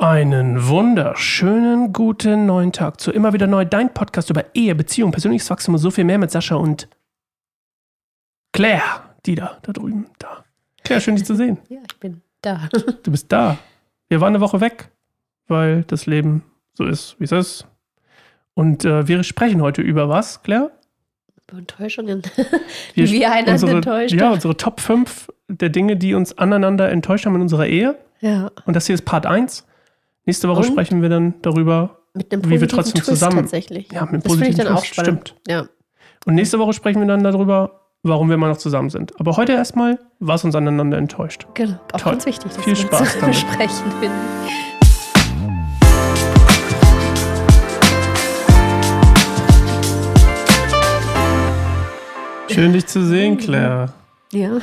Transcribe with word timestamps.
Einen 0.00 0.66
wunderschönen 0.66 1.92
guten 1.92 2.46
neuen 2.46 2.72
Tag 2.72 3.02
zu 3.02 3.12
immer 3.12 3.34
wieder 3.34 3.46
neu 3.46 3.66
dein 3.66 3.92
Podcast 3.92 4.30
über 4.30 4.46
Ehe, 4.54 4.74
Beziehung, 4.74 5.10
persönliches 5.10 5.50
Wachstum 5.50 5.74
und 5.74 5.78
so 5.78 5.90
viel 5.90 6.04
mehr 6.04 6.16
mit 6.16 6.30
Sascha 6.30 6.54
und 6.54 6.88
Claire, 8.54 8.80
die 9.26 9.34
da, 9.34 9.58
da 9.60 9.74
drüben, 9.74 10.06
da. 10.18 10.42
Claire, 10.84 11.02
schön 11.02 11.16
dich 11.16 11.26
zu 11.26 11.34
sehen. 11.34 11.58
Ja, 11.68 11.80
ich 11.86 12.00
bin 12.00 12.22
da. 12.40 12.70
Du 13.02 13.10
bist 13.10 13.30
da. 13.30 13.58
Wir 14.08 14.22
waren 14.22 14.30
eine 14.30 14.40
Woche 14.40 14.62
weg, 14.62 14.88
weil 15.48 15.82
das 15.82 16.06
Leben 16.06 16.44
so 16.72 16.86
ist, 16.86 17.16
wie 17.20 17.24
es 17.24 17.32
ist. 17.32 17.66
Und 18.54 18.86
äh, 18.86 19.06
wir 19.06 19.22
sprechen 19.22 19.60
heute 19.60 19.82
über 19.82 20.08
was, 20.08 20.42
Claire? 20.42 20.70
Über 21.46 21.58
Enttäuschungen. 21.58 22.22
Wir, 22.94 23.06
Wie 23.06 23.20
wir 23.20 23.32
einander 23.32 23.52
unsere, 23.52 23.72
enttäuscht 23.72 24.14
Ja, 24.14 24.30
unsere 24.30 24.56
Top 24.56 24.80
5 24.80 25.28
der 25.48 25.68
Dinge, 25.68 25.98
die 25.98 26.14
uns 26.14 26.38
aneinander 26.38 26.90
enttäuscht 26.90 27.26
haben 27.26 27.34
in 27.34 27.42
unserer 27.42 27.66
Ehe. 27.66 27.98
Ja. 28.20 28.50
Und 28.64 28.76
das 28.76 28.86
hier 28.86 28.94
ist 28.94 29.04
Part 29.04 29.26
1. 29.26 29.66
Nächste 30.26 30.48
Woche 30.48 30.60
Und? 30.60 30.66
sprechen 30.66 31.02
wir 31.02 31.08
dann 31.08 31.34
darüber, 31.42 31.98
Wie 32.14 32.60
wir 32.60 32.68
trotzdem 32.68 32.94
Twist 33.02 33.06
zusammen- 33.06 33.36
tatsächlich. 33.36 33.90
Ja, 33.92 34.06
mit 34.06 34.24
das 34.24 34.32
finde 34.32 34.48
ich 34.48 34.56
dann 34.56 34.68
auch 34.68 34.80
Twist, 34.80 34.94
spannend. 34.94 35.28
stimmt. 35.28 35.40
Ja. 35.48 35.66
Und 36.26 36.34
nächste 36.34 36.58
Woche 36.58 36.72
sprechen 36.72 37.00
wir 37.00 37.08
dann 37.08 37.24
darüber, 37.24 37.80
warum 38.02 38.28
wir 38.28 38.34
immer 38.34 38.48
noch 38.48 38.58
zusammen 38.58 38.90
sind. 38.90 39.18
Aber 39.18 39.36
heute 39.36 39.52
erstmal, 39.52 39.98
was 40.18 40.44
uns 40.44 40.54
aneinander 40.54 40.98
enttäuscht. 40.98 41.46
Genau. 41.54 41.78
Auch 41.92 42.00
Toll. 42.00 42.12
ganz 42.12 42.26
wichtig, 42.26 42.52
das 42.52 42.62
Viel 42.64 42.76
so 42.76 42.82
Spaß 42.82 43.12
zu 43.12 43.20
damit. 43.20 43.34
besprechen. 43.34 43.84
Schön, 52.48 52.72
dich 52.72 52.86
zu 52.86 53.04
sehen, 53.06 53.36
Claire. 53.38 53.92
Ja. 54.32 54.58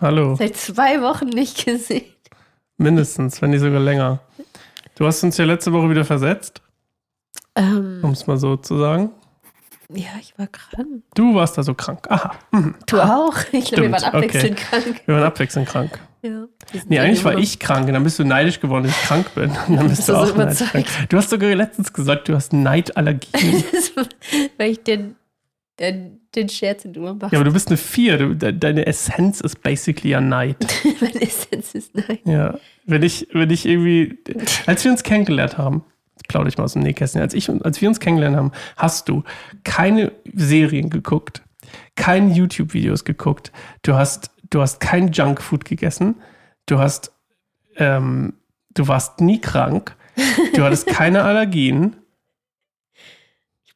Hallo. 0.00 0.34
Seit 0.38 0.56
zwei 0.56 1.02
Wochen 1.02 1.26
nicht 1.28 1.64
gesehen. 1.64 2.04
Mindestens, 2.78 3.40
wenn 3.42 3.50
nicht 3.50 3.60
sogar 3.60 3.80
länger. 3.80 4.20
Du 4.96 5.06
hast 5.06 5.22
uns 5.24 5.36
ja 5.36 5.44
letzte 5.44 5.72
Woche 5.72 5.90
wieder 5.90 6.04
versetzt, 6.04 6.62
Ähm, 7.56 8.00
um 8.02 8.10
es 8.12 8.26
mal 8.26 8.36
so 8.36 8.56
zu 8.56 8.78
sagen. 8.78 9.10
ja, 9.88 10.08
ich 10.20 10.34
war 10.38 10.46
krank. 10.46 11.02
Du 11.14 11.34
warst 11.34 11.58
da 11.58 11.62
so 11.62 11.74
krank. 11.74 12.06
Aha. 12.10 12.32
Mhm. 12.52 12.74
Du 12.86 13.00
auch? 13.00 13.34
Ich 13.52 13.66
glaube, 13.66 13.84
wir 13.84 13.92
waren 13.92 14.04
abwechselnd 14.04 14.56
krank. 14.56 15.02
Wir 15.06 15.14
waren 15.16 15.24
abwechselnd 15.24 15.68
krank. 15.68 15.98
Ja. 16.22 16.46
Nee, 16.88 16.98
eigentlich 17.00 17.24
war 17.24 17.36
ich 17.36 17.58
krank 17.58 17.86
und 17.86 17.92
dann 17.92 18.02
bist 18.02 18.18
du 18.18 18.24
neidisch 18.24 18.58
geworden, 18.60 18.84
dass 18.84 18.92
ich 18.96 19.02
krank 19.06 19.34
bin. 19.34 19.50
Und 19.68 19.76
dann 19.76 19.88
bist 19.88 20.08
du 20.08 20.12
du 20.12 20.18
auch 20.18 20.26
so 20.26 20.34
neidisch. 20.36 20.70
krank. 20.70 20.86
Du 21.10 21.16
hast 21.18 21.28
sogar 21.30 21.54
letztens 21.54 21.92
gesagt, 21.92 22.28
du 22.28 22.34
hast 22.34 22.52
war- 23.96 24.06
Weil 24.56 24.70
ich 24.70 24.82
den, 24.82 25.16
den, 25.78 26.48
Scherz 26.48 26.84
in 26.84 26.92
du 26.92 27.00
machst. 27.00 27.32
ja, 27.32 27.38
aber 27.38 27.44
du 27.44 27.52
bist 27.52 27.68
eine 27.68 27.76
4. 27.76 28.18
Du, 28.18 28.34
de, 28.34 28.52
deine 28.52 28.86
Essenz 28.86 29.40
ist 29.40 29.62
basically 29.62 30.10
ja 30.10 30.20
Neid. 30.20 30.56
Meine 31.00 31.20
Essenz 31.20 31.74
ist 31.74 31.94
nein. 31.94 32.18
Ja. 32.24 32.58
Wenn 32.84 33.02
ich, 33.02 33.28
wenn 33.32 33.50
ich 33.50 33.66
irgendwie. 33.66 34.18
Als 34.66 34.84
wir 34.84 34.90
uns 34.90 35.02
kennengelernt 35.02 35.58
haben, 35.58 35.84
jetzt 36.16 36.28
plaudere 36.28 36.48
ich 36.48 36.58
mal 36.58 36.64
aus 36.64 36.74
dem 36.74 36.82
Nähkästchen, 36.82 37.20
als, 37.20 37.34
ich, 37.34 37.48
als 37.48 37.80
wir 37.80 37.88
uns 37.88 37.98
kennengelernt 37.98 38.36
haben, 38.36 38.52
hast 38.76 39.08
du 39.08 39.24
keine 39.64 40.12
Serien 40.32 40.90
geguckt, 40.90 41.42
keine 41.96 42.32
YouTube-Videos 42.32 43.04
geguckt, 43.04 43.50
du 43.82 43.94
hast, 43.94 44.30
du 44.50 44.60
hast 44.60 44.80
kein 44.80 45.10
Junkfood 45.10 45.64
gegessen, 45.64 46.16
du 46.66 46.78
hast, 46.78 47.12
ähm, 47.76 48.34
du 48.74 48.86
warst 48.86 49.20
nie 49.20 49.40
krank, 49.40 49.96
du 50.54 50.62
hattest 50.62 50.86
keine 50.86 51.24
Allergien, 51.24 51.96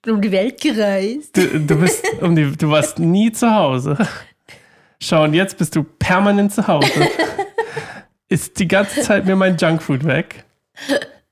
um 0.06 0.20
die 0.20 0.32
Welt 0.32 0.60
gereist. 0.60 1.36
du, 1.36 1.60
du 1.60 1.76
bist 1.80 2.04
um 2.20 2.34
die, 2.36 2.56
du 2.56 2.70
warst 2.70 2.98
nie 2.98 3.32
zu 3.32 3.52
Hause. 3.54 3.96
Schau, 5.00 5.24
und 5.24 5.34
jetzt 5.34 5.58
bist 5.58 5.76
du 5.76 5.84
permanent 5.84 6.52
zu 6.52 6.66
Hause. 6.66 7.08
Ist 8.28 8.58
die 8.58 8.68
ganze 8.68 9.00
Zeit 9.02 9.24
mir 9.26 9.36
mein 9.36 9.56
Junkfood 9.56 10.04
weg. 10.04 10.44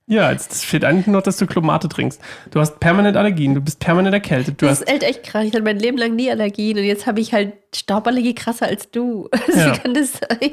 Ja, 0.07 0.31
jetzt 0.31 0.65
fehlt 0.65 0.85
eigentlich 0.85 1.07
nur 1.09 1.17
noch, 1.17 1.23
dass 1.23 1.37
du 1.37 1.47
Klomate 1.47 1.89
trinkst. 1.89 2.21
Du 2.53 2.61
hast 2.61 2.79
permanent 2.79 3.17
Allergien, 3.17 3.55
du 3.55 3.61
bist 3.61 3.81
permanent 3.81 4.15
erkältet. 4.15 4.63
Du 4.63 4.67
Das 4.67 4.81
hast, 4.81 4.89
ist 4.89 4.93
echt, 4.93 5.03
echt 5.03 5.23
krass. 5.25 5.45
Ich 5.45 5.53
hatte 5.53 5.63
mein 5.65 5.81
Leben 5.81 5.99
lang 5.99 6.15
nie 6.15 6.31
Allergien 6.31 6.79
und 6.79 6.85
jetzt 6.85 7.07
habe 7.07 7.21
ich 7.21 7.33
halt 7.33 7.55
Stauballergie 7.75 8.35
krasser 8.35 8.67
als 8.67 8.91
du. 8.91 9.29
Also 9.47 9.59
Ja. 9.59 9.75
Wie 9.75 9.79
kann 9.79 9.95
das 9.95 10.13
sein? 10.13 10.53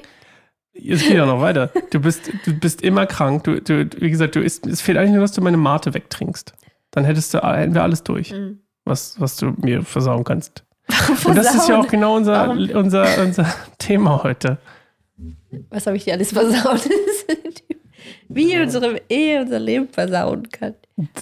es 0.74 1.04
geht 1.04 1.14
ja 1.14 1.26
noch 1.28 1.40
weiter. 1.40 1.70
Du 1.92 2.00
bist, 2.00 2.32
du 2.46 2.54
bist 2.54 2.82
immer 2.82 3.06
krank. 3.06 3.44
Du, 3.44 3.62
du, 3.62 3.88
wie 4.02 4.10
gesagt, 4.10 4.36
du 4.36 4.40
isst, 4.42 4.66
es 4.66 4.82
fehlt 4.82 4.98
eigentlich 4.98 5.12
nur, 5.12 5.22
dass 5.22 5.34
du 5.34 5.42
meine 5.42 5.58
Mate 5.58 5.94
wegtrinkst. 5.94 6.54
Dann 6.94 7.04
hättest 7.06 7.34
du, 7.34 7.40
hätten 7.40 7.74
wir 7.76 7.84
alles 7.84 8.04
durch, 8.04 8.32
Mhm. 8.32 8.60
was, 8.86 9.20
was 9.20 9.36
du 9.36 9.54
mir 9.62 9.84
versauen 9.84 10.24
kannst. 10.24 10.64
Und 11.26 11.36
das 11.38 11.54
ist 11.56 11.68
ja 11.70 11.80
auch 11.80 11.88
genau 11.88 12.16
unser, 12.16 12.34
Warum? 12.48 12.70
unser, 12.72 13.06
unser 13.24 13.46
Thema 13.78 14.24
heute. 14.24 14.58
Was 15.70 15.86
habe 15.88 15.98
ich 15.98 16.06
dir 16.06 16.14
alles 16.14 16.32
versaut? 16.34 16.88
Wie 18.28 18.60
unsere 18.60 19.02
Ehe 19.10 19.42
unser 19.42 19.60
Leben 19.60 19.88
versauen 19.88 20.50
kann. 20.50 20.74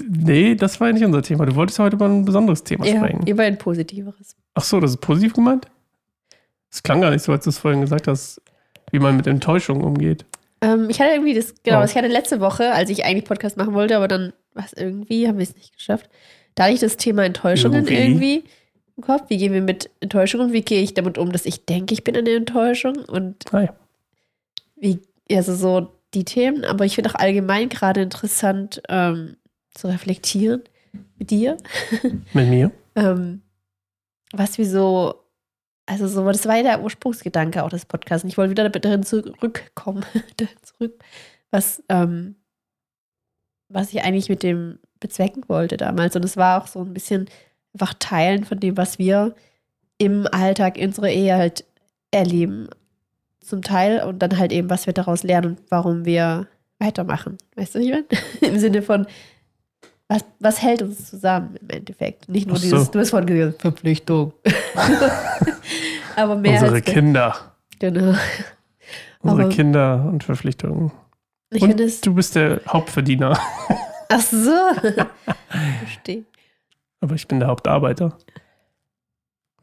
Nee, 0.08 0.56
das 0.56 0.80
war 0.80 0.88
ja 0.88 0.94
nicht 0.94 1.04
unser 1.06 1.22
Thema. 1.22 1.46
Du 1.46 1.56
wolltest 1.56 1.78
ja 1.78 1.86
heute 1.86 1.96
über 1.96 2.06
ein 2.08 2.26
besonderes 2.26 2.64
Thema 2.64 2.86
Ja, 2.86 2.98
sprechen. 2.98 3.26
immer 3.28 3.44
ein 3.44 3.58
positiveres. 3.58 4.36
Ach 4.54 4.64
so, 4.64 4.80
das 4.80 4.92
ist 4.92 4.98
positiv 5.02 5.34
gemeint? 5.34 5.68
Das 6.70 6.82
klang 6.84 7.02
gar 7.02 7.12
nicht 7.12 7.24
so, 7.24 7.32
als 7.32 7.44
du 7.44 7.50
es 7.50 7.58
vorhin 7.58 7.82
gesagt 7.82 8.08
hast, 8.08 8.42
wie 8.92 9.00
man 9.00 9.16
mit 9.18 9.28
Enttäuschung 9.28 9.82
umgeht. 9.84 10.26
Ähm, 10.62 10.90
ich 10.90 11.00
hatte 11.02 11.12
irgendwie 11.12 11.34
das, 11.34 11.54
genau, 11.64 11.82
Oh. 11.82 11.84
ich 11.86 11.96
hatte 11.96 12.08
letzte 12.08 12.40
Woche, 12.40 12.72
als 12.74 12.90
ich 12.90 13.04
eigentlich 13.06 13.26
Podcast 13.26 13.58
machen 13.58 13.74
wollte, 13.74 13.96
aber 13.98 14.08
dann, 14.08 14.34
was 14.54 14.74
irgendwie, 14.74 15.28
haben 15.28 15.38
wir 15.38 15.44
es 15.44 15.56
nicht 15.56 15.76
geschafft. 15.76 16.10
Da 16.56 16.64
hatte 16.64 16.74
ich 16.74 16.80
das 16.80 16.98
Thema 16.98 17.24
Enttäuschungen 17.24 17.88
Irgendwie. 17.88 18.36
irgendwie 18.36 18.44
im 18.98 19.04
Kopf. 19.04 19.30
Wie 19.30 19.38
gehen 19.38 19.54
wir 19.54 19.62
mit 19.62 19.90
Enttäuschungen? 20.02 20.54
Wie 20.54 20.62
gehe 20.62 20.82
ich 20.82 20.94
damit 20.94 21.18
um, 21.18 21.32
dass 21.32 21.46
ich 21.46 21.66
denke, 21.66 21.94
ich 21.94 22.04
bin 22.04 22.16
eine 22.16 22.30
Enttäuschung? 22.32 22.98
Und 23.06 23.52
Naja. 23.52 23.74
wie, 24.76 25.00
also 25.32 25.56
so 25.56 25.94
die 26.14 26.26
Themen, 26.26 26.66
aber 26.66 26.86
ich 26.86 26.96
finde 26.96 27.10
auch 27.10 27.16
allgemein 27.16 27.70
gerade 27.70 28.02
interessant 28.02 28.82
ähm, 28.90 29.38
zu 29.74 29.88
reflektieren 29.88 30.64
mit 31.18 31.32
dir. 31.32 31.56
Mit 32.34 32.50
mir? 32.50 32.72
Ähm, 32.96 33.42
was 34.34 34.58
wir 34.58 34.66
so, 34.66 35.24
also 35.86 36.08
so, 36.08 36.26
das 36.26 36.46
war 36.46 36.58
ja 36.58 36.64
der 36.64 36.84
Ursprungsgedanke 36.84 37.64
auch 37.64 37.70
des 37.70 37.86
Podcasts. 37.86 38.24
Und 38.24 38.30
ich 38.30 38.38
wollte 38.38 38.52
wieder 38.52 38.68
darin 38.70 39.04
zurückkommen, 39.04 40.06
zurück, 40.64 41.02
was, 41.50 41.82
ähm, 41.88 42.36
was 43.74 43.94
ich 43.94 44.04
eigentlich 44.04 44.30
mit 44.30 44.44
dem 44.44 44.80
bezwecken 45.00 45.44
wollte 45.48 45.78
damals. 45.78 46.16
Und 46.16 46.24
es 46.26 46.38
war 46.38 46.62
auch 46.62 46.68
so 46.68 46.80
ein 46.82 46.94
bisschen 46.94 47.26
einfach 47.74 47.94
Teilen 48.00 48.44
von 48.44 48.60
dem, 48.60 48.78
was 48.78 49.00
wir 49.00 49.34
im 49.98 50.28
Alltag 50.32 50.78
in 50.78 50.88
unserer 50.90 51.10
Ehe 51.10 51.36
halt 51.36 51.64
erleben. 52.12 52.68
Zum 53.40 53.62
Teil 53.64 54.04
und 54.04 54.20
dann 54.20 54.38
halt 54.38 54.52
eben, 54.52 54.70
was 54.70 54.86
wir 54.86 54.94
daraus 54.94 55.24
lernen 55.24 55.52
und 55.58 55.62
warum 55.70 56.06
wir 56.06 56.48
weitermachen. 56.80 57.38
Weißt 57.56 57.74
du, 57.76 57.80
was 57.80 57.86
ich 57.86 57.92
meine? 57.92 58.06
Im 58.54 58.60
Sinne 58.60 58.82
von, 58.84 59.08
was, 60.08 60.24
was 60.40 60.62
hält 60.62 60.82
uns 60.84 61.10
zusammen 61.10 61.56
im 61.62 61.70
Endeffekt? 61.70 62.30
Nicht 62.30 62.48
nur 62.48 62.58
so. 62.58 62.64
dieses, 62.64 62.92
du 62.92 63.00
hast 63.00 63.10
vorhin 63.12 63.28
gesagt, 63.28 63.62
Verpflichtung. 63.62 64.34
Aber 66.16 66.36
mehr 66.36 66.54
Unsere. 66.62 66.82
Kinder. 66.82 67.36
Genau. 67.80 68.16
Unsere 69.22 69.42
Aber- 69.44 69.50
Kinder 69.50 70.06
und 70.12 70.24
Verpflichtungen. 70.24 70.92
Ich 71.52 71.62
Und 71.62 71.80
es. 71.82 72.00
du 72.02 72.14
bist 72.16 72.36
der 72.36 72.62
Hauptverdiener. 72.68 73.38
Ach 74.10 74.22
so. 74.22 74.50
Verstehe. 75.80 76.24
Aber 77.02 77.16
ich 77.16 77.28
bin 77.28 77.40
der 77.40 77.50
Hauptarbeiter. 77.50 78.18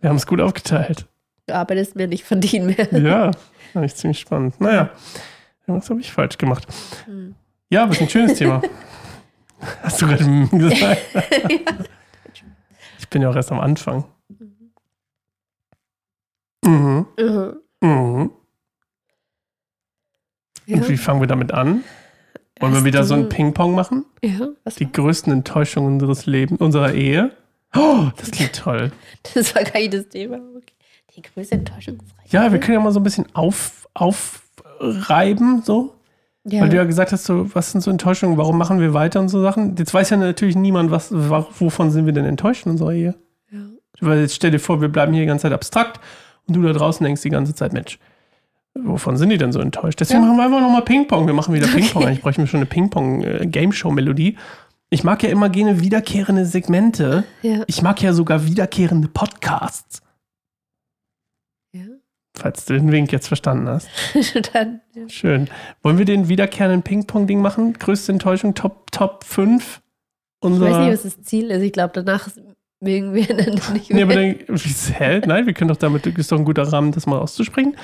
Wir 0.01 0.11
haben 0.11 0.17
es 0.17 0.27
gut 0.27 0.41
aufgeteilt. 0.41 1.07
Du 1.47 1.55
arbeitest 1.55 1.97
mir 1.97 2.07
nicht 2.07 2.25
verdienen 2.25 2.67
mehr. 2.67 2.93
Ja, 3.01 3.31
fand 3.73 3.87
ich 3.87 3.95
ziemlich 3.95 4.19
spannend. 4.21 4.61
Naja, 4.61 4.91
was 5.67 5.89
habe 5.89 6.01
ich 6.01 6.13
falsch 6.13 6.37
gemacht? 6.37 6.67
Hm. 7.07 7.35
Ja, 7.71 7.85
aber 7.85 7.93
ist 7.93 8.03
ein 8.03 8.09
schönes 8.09 8.39
Thema. 8.39 8.61
Hast 9.83 10.01
du 10.03 10.07
gerade 10.07 10.49
gesagt? 10.57 11.01
Ich 12.99 13.09
bin 13.09 13.23
ja 13.23 13.31
auch 13.31 13.35
erst 13.37 13.51
am 13.51 13.61
Anfang. 13.61 14.05
Mhm. 16.65 17.07
Mhm. 17.19 17.57
Mhm. 17.81 18.31
Ja. 20.69 20.77
Und 20.77 20.89
wie 20.89 20.97
fangen 20.97 21.21
wir 21.21 21.27
damit 21.27 21.53
an? 21.53 21.83
Wollen 22.61 22.73
wir 22.73 22.79
Hast 22.79 22.85
wieder 22.85 23.05
so 23.05 23.15
ein 23.15 23.29
Ping-Pong 23.29 23.75
machen? 23.75 24.05
Ja, 24.23 24.49
was 24.65 24.75
Die 24.77 24.91
größten 24.91 25.33
Enttäuschungen 25.33 25.95
unseres 25.95 26.27
Lebens, 26.27 26.61
unserer 26.61 26.93
Ehe? 26.93 27.31
Oh, 27.75 28.07
das 28.17 28.31
klingt 28.31 28.55
toll. 28.57 28.93
Das 29.35 29.55
war 29.55 29.63
gar 29.65 29.79
nicht 29.81 29.95
das 29.95 30.09
Thema. 30.09 30.37
Okay. 30.57 30.73
Die 31.17 31.23
größte 31.23 31.55
Enttäuschung. 31.55 31.95
ist 32.25 32.33
Ja, 32.33 32.51
wir 32.53 32.61
können 32.61 32.75
ja 32.79 32.81
mal 32.85 32.93
so 32.93 33.01
ein 33.01 33.05
bisschen 33.05 33.27
auf, 33.35 33.89
aufreiben, 33.95 35.63
so. 35.65 35.95
ja. 36.45 36.63
Weil 36.63 36.69
du 36.71 36.77
ja 36.77 36.85
gesagt 36.85 37.13
hast, 37.13 37.25
so, 37.25 37.53
was 37.55 37.73
sind 37.73 37.81
so 37.81 37.91
Enttäuschungen, 37.91 38.37
warum 38.39 38.59
machen 38.59 38.81
wir 38.81 38.95
weiter 38.95 39.21
und 39.21 39.29
so 39.29 39.41
Sachen. 39.41 39.77
Jetzt 39.77 39.95
weiß 39.95 40.11
ja 40.11 40.17
natürlich 40.17 40.57
niemand, 40.57 40.91
was, 40.91 41.09
wa- 41.13 41.47
wovon 41.59 41.91
sind 41.91 42.07
wir 42.07 42.13
denn 42.13 42.25
enttäuscht 42.25 42.67
in 42.67 42.73
unserer 42.73 42.93
Ehe. 42.93 43.15
ja. 43.51 43.61
Weil 44.01 44.21
jetzt 44.21 44.35
stell 44.35 44.51
dir 44.51 44.61
vor, 44.61 44.81
wir 44.81 44.89
bleiben 44.89 45.13
hier 45.13 45.23
die 45.23 45.27
ganze 45.29 45.43
Zeit 45.43 45.53
abstrakt 45.53 46.01
und 46.47 46.55
du 46.57 46.63
da 46.63 46.73
draußen 46.73 47.05
denkst 47.05 47.23
die 47.23 47.31
ganze 47.31 47.55
Zeit, 47.55 47.73
Mensch, 47.73 47.99
wovon 48.85 49.17
sind 49.17 49.31
die 49.31 49.39
denn 49.39 49.53
so 49.53 49.61
enttäuscht? 49.61 50.01
Deswegen 50.01 50.21
Ja. 50.23 50.27
machen 50.27 50.39
wir 50.39 50.45
einfach 50.45 50.61
nochmal 50.61 50.83
Ping-Pong. 50.83 51.27
Wir 51.27 51.35
machen 51.35 51.55
wieder 51.55 51.67
Ping-Pong. 51.75 52.05
Eigentlich 52.07 52.23
bräuchten 52.23 52.43
wir 52.43 52.47
schon 52.47 52.59
eine 52.61 52.67
Ping-Pong-Game-Show-Melodie. 52.67 54.37
Ich 54.91 55.05
mag 55.05 55.23
ja 55.23 55.29
immer 55.29 55.49
gerne 55.51 55.81
wiederkehrende 55.81 56.47
Segmente. 56.47 57.25
Ja. 57.43 57.63
Ich 57.67 57.83
mag 57.83 58.01
ja 58.03 58.13
sogar 58.13 58.47
wiederkehrende 58.47 59.09
Podcasts. 59.09 60.01
ja. 61.73 61.83
falls 62.37 62.65
du 62.65 62.75
den 62.75 62.91
Wink 62.93 63.13
jetzt 63.13 63.29
verstanden 63.29 63.69
hast. 63.69 63.89
Dann, 64.55 64.81
ja. 64.95 65.09
Schön. 65.09 65.49
Wollen 65.83 65.99
wir 65.99 66.05
den 66.05 66.29
wiederkehrenden 66.29 66.83
Ping-Pong-Ding 66.83 67.41
machen? 67.43 67.75
Größte 67.75 68.13
Enttäuschung, 68.13 68.55
Top, 68.55 68.91
Top 68.93 69.25
5? 69.25 69.81
Ich 70.43 70.49
weiß 70.51 70.59
nicht, 70.79 70.93
was 70.93 71.03
das 71.03 71.23
Ziel 71.23 71.51
ist. 71.51 71.63
Ich 71.63 71.73
glaube, 71.73 71.93
danach 71.95 72.29
mögen 72.81 73.13
wir 73.13 73.29
einander 73.29 73.71
nicht 73.73 73.91
Nee, 73.91 74.05
mehr. 74.05 74.05
aber 74.05 74.15
dann, 74.15 74.57
hä? 74.57 75.21
Nein, 75.27 75.47
wir 75.47 75.53
können 75.53 75.69
doch 75.69 75.77
damit, 75.77 76.07
ist 76.07 76.31
doch 76.33 76.39
ein 76.39 76.45
guter 76.45 76.63
Rahmen, 76.63 76.93
das 76.93 77.07
mal 77.07 77.19
auszusprechen. 77.19 77.77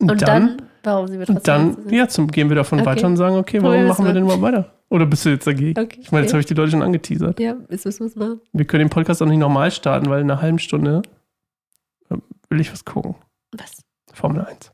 Und, 0.00 0.22
dann, 0.22 0.56
dann, 0.56 0.62
warum 0.84 1.06
sind 1.08 1.18
wir 1.18 1.28
und 1.28 1.34
trotzdem 1.34 1.76
dann 1.76 1.92
ja, 1.92 2.08
zum, 2.08 2.28
gehen 2.28 2.48
wir 2.48 2.56
davon 2.56 2.80
Okay. 2.80 2.86
weiter 2.86 3.06
und 3.06 3.16
sagen, 3.16 3.36
okay, 3.36 3.60
warum 3.62 3.78
wir 3.78 3.86
machen 3.88 4.06
wir 4.06 4.12
denn 4.12 4.24
mal. 4.24 4.40
weiter? 4.40 4.72
Oder 4.90 5.06
bist 5.06 5.24
du 5.24 5.30
jetzt 5.30 5.46
dagegen? 5.46 5.78
Okay. 5.78 5.98
Ich 6.00 6.12
meine, 6.12 6.24
jetzt 6.24 6.32
habe 6.32 6.40
ich 6.40 6.46
die 6.46 6.54
Leute 6.54 6.70
schon 6.70 6.82
angeteasert. 6.82 7.38
ja, 7.40 7.56
jetzt 7.68 7.84
müssen 7.84 8.00
wir 8.00 8.06
es 8.06 8.16
machen. 8.16 8.40
Wir 8.52 8.64
können 8.64 8.84
den 8.84 8.90
Podcast 8.90 9.20
auch 9.20 9.26
nicht 9.26 9.38
normal 9.38 9.70
starten, 9.70 10.08
weil 10.08 10.20
in 10.20 10.30
einer 10.30 10.40
halben 10.40 10.58
Stunde 10.58 11.02
äh, 12.10 12.16
will 12.48 12.60
ich 12.60 12.72
was 12.72 12.84
gucken. 12.84 13.16
Was? 13.52 13.82
Formel 14.12 14.44
1. 14.44 14.72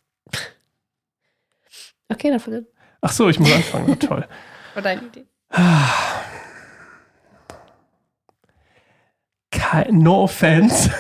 Okay, 2.11 2.31
an. 2.31 2.67
Ach 3.01 3.13
so, 3.13 3.29
ich 3.29 3.41
muss 3.41 3.53
anfangen. 3.53 3.87
Na, 3.89 3.95
toll. 3.97 4.27
War 4.75 4.83
deine 4.83 5.03
Idee. 5.03 5.25
No 9.91 10.25
offense. 10.25 10.91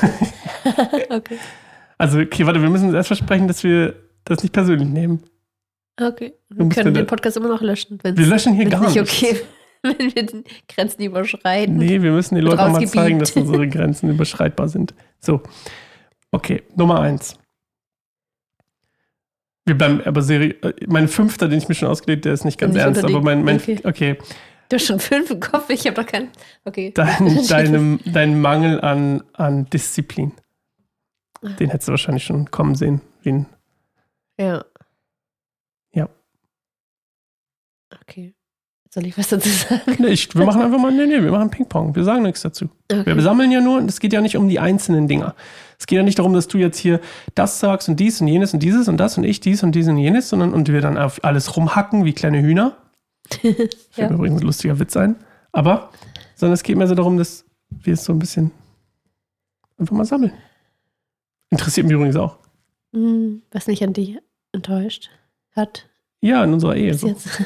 okay. 1.10 1.38
Also, 1.98 2.18
okay, 2.18 2.46
warte, 2.46 2.60
wir 2.60 2.70
müssen 2.70 2.86
uns 2.86 2.94
erst 2.94 3.08
versprechen, 3.08 3.46
dass 3.46 3.62
wir 3.62 3.94
das 4.24 4.42
nicht 4.42 4.52
persönlich 4.52 4.88
nehmen. 4.88 5.22
Okay. 6.00 6.34
Wir 6.48 6.68
können 6.68 6.94
den 6.94 7.06
Podcast 7.06 7.36
immer 7.36 7.48
noch 7.48 7.62
löschen. 7.62 7.98
Wir 8.02 8.26
löschen 8.26 8.54
hier 8.54 8.68
gar 8.68 8.80
nicht 8.80 8.96
nichts. 8.96 9.22
okay, 9.22 9.40
wenn 9.82 10.14
wir 10.14 10.26
den 10.26 10.44
Grenzen 10.68 11.02
überschreiten. 11.02 11.76
Nee, 11.76 12.02
wir 12.02 12.12
müssen 12.12 12.34
den 12.34 12.44
Leuten 12.44 12.72
mal 12.72 12.86
zeigen, 12.86 13.18
dass 13.18 13.32
unsere 13.32 13.68
Grenzen 13.68 14.10
überschreitbar 14.10 14.68
sind. 14.68 14.94
So. 15.20 15.42
Okay, 16.32 16.62
Nummer 16.74 17.00
eins. 17.00 17.38
Wir 19.66 19.78
bleiben 19.78 20.02
aber 20.04 20.20
seriös. 20.20 20.56
Mein 20.86 21.08
fünfter, 21.08 21.48
den 21.48 21.58
ich 21.58 21.68
mir 21.68 21.74
schon 21.74 21.88
ausgelegt, 21.88 22.24
der 22.24 22.34
ist 22.34 22.44
nicht 22.44 22.58
ganz 22.58 22.76
ernst, 22.76 23.04
aber 23.04 23.20
mein, 23.22 23.44
mein 23.44 23.56
Okay. 23.56 23.78
okay. 23.84 24.18
Du 24.68 24.76
hast 24.76 24.86
schon 24.86 24.98
fünf 24.98 25.30
im 25.30 25.40
Kopf, 25.40 25.68
ich 25.70 25.86
habe 25.86 25.94
doch 25.94 26.06
keinen. 26.06 26.30
Okay. 26.64 26.92
Dein, 26.94 27.46
deinem, 27.48 28.00
dein 28.04 28.40
Mangel 28.40 28.80
an, 28.80 29.22
an 29.34 29.66
Disziplin. 29.66 30.32
Ah. 31.42 31.50
Den 31.50 31.70
hättest 31.70 31.88
du 31.88 31.92
wahrscheinlich 31.92 32.24
schon 32.24 32.50
kommen 32.50 32.74
sehen. 32.74 33.00
Wie 33.22 33.30
ein, 33.30 33.46
Ja. 34.38 34.64
Ja. 35.92 36.08
Okay. 38.02 38.34
Soll 38.90 39.06
ich 39.06 39.18
was 39.18 39.28
dazu 39.28 39.48
sagen? 39.48 39.96
nee, 39.98 40.08
ich, 40.08 40.32
wir 40.34 40.44
machen 40.44 40.62
einfach 40.62 40.78
mal, 40.78 40.92
nee, 40.92 41.06
nee, 41.06 41.20
wir 41.22 41.32
machen 41.32 41.50
Ping-Pong. 41.50 41.96
Wir 41.96 42.04
sagen 42.04 42.22
nichts 42.22 42.42
dazu. 42.42 42.68
Wir 42.88 43.00
Okay. 43.00 43.20
sammeln 43.20 43.50
ja 43.50 43.60
nur, 43.60 43.80
es 43.82 43.98
geht 43.98 44.12
ja 44.12 44.20
nicht 44.20 44.36
um 44.36 44.48
die 44.48 44.60
einzelnen 44.60 45.08
Dinger. 45.08 45.34
Es 45.78 45.86
geht 45.86 45.96
ja 45.96 46.02
nicht 46.04 46.18
darum, 46.20 46.32
dass 46.32 46.46
du 46.46 46.58
jetzt 46.58 46.78
hier 46.78 47.00
das 47.34 47.58
sagst 47.58 47.88
und 47.88 47.98
dies 47.98 48.20
und 48.20 48.28
jenes 48.28 48.54
und 48.54 48.60
dieses 48.62 48.86
und 48.88 48.96
das 48.98 49.18
und 49.18 49.24
ich 49.24 49.40
dies 49.40 49.62
und 49.64 49.72
dies 49.72 49.88
und 49.88 49.98
jenes, 49.98 50.28
sondern 50.28 50.54
und 50.54 50.68
wir 50.68 50.80
dann 50.80 50.96
auf 50.96 51.24
alles 51.24 51.56
rumhacken 51.56 52.04
wie 52.04 52.12
kleine 52.12 52.40
Hühner. 52.40 52.76
Ja. 53.96 54.08
mir 54.08 54.14
übrigens 54.14 54.40
ein 54.42 54.46
lustiger 54.46 54.78
Witz 54.78 54.96
ein. 54.96 55.16
Aber, 55.50 55.90
sondern 56.36 56.54
es 56.54 56.62
geht 56.62 56.76
mir 56.76 56.86
so 56.86 56.94
darum, 56.94 57.16
dass 57.16 57.44
wir 57.70 57.94
es 57.94 58.04
so 58.04 58.12
ein 58.12 58.18
bisschen 58.18 58.50
einfach 59.78 59.96
mal 59.96 60.04
sammeln. 60.04 60.32
Interessiert 61.50 61.86
mich 61.86 61.94
übrigens 61.94 62.16
auch. 62.16 62.36
Hm, 62.94 63.42
Was 63.50 63.66
mich 63.66 63.82
an 63.84 63.92
dich 63.92 64.16
enttäuscht 64.52 65.10
hat 65.52 65.86
Ja, 66.22 66.42
in 66.44 66.52
unserer 66.52 66.76
Ehe. 66.76 66.94
So. 66.94 67.08
jetzt. 67.08 67.28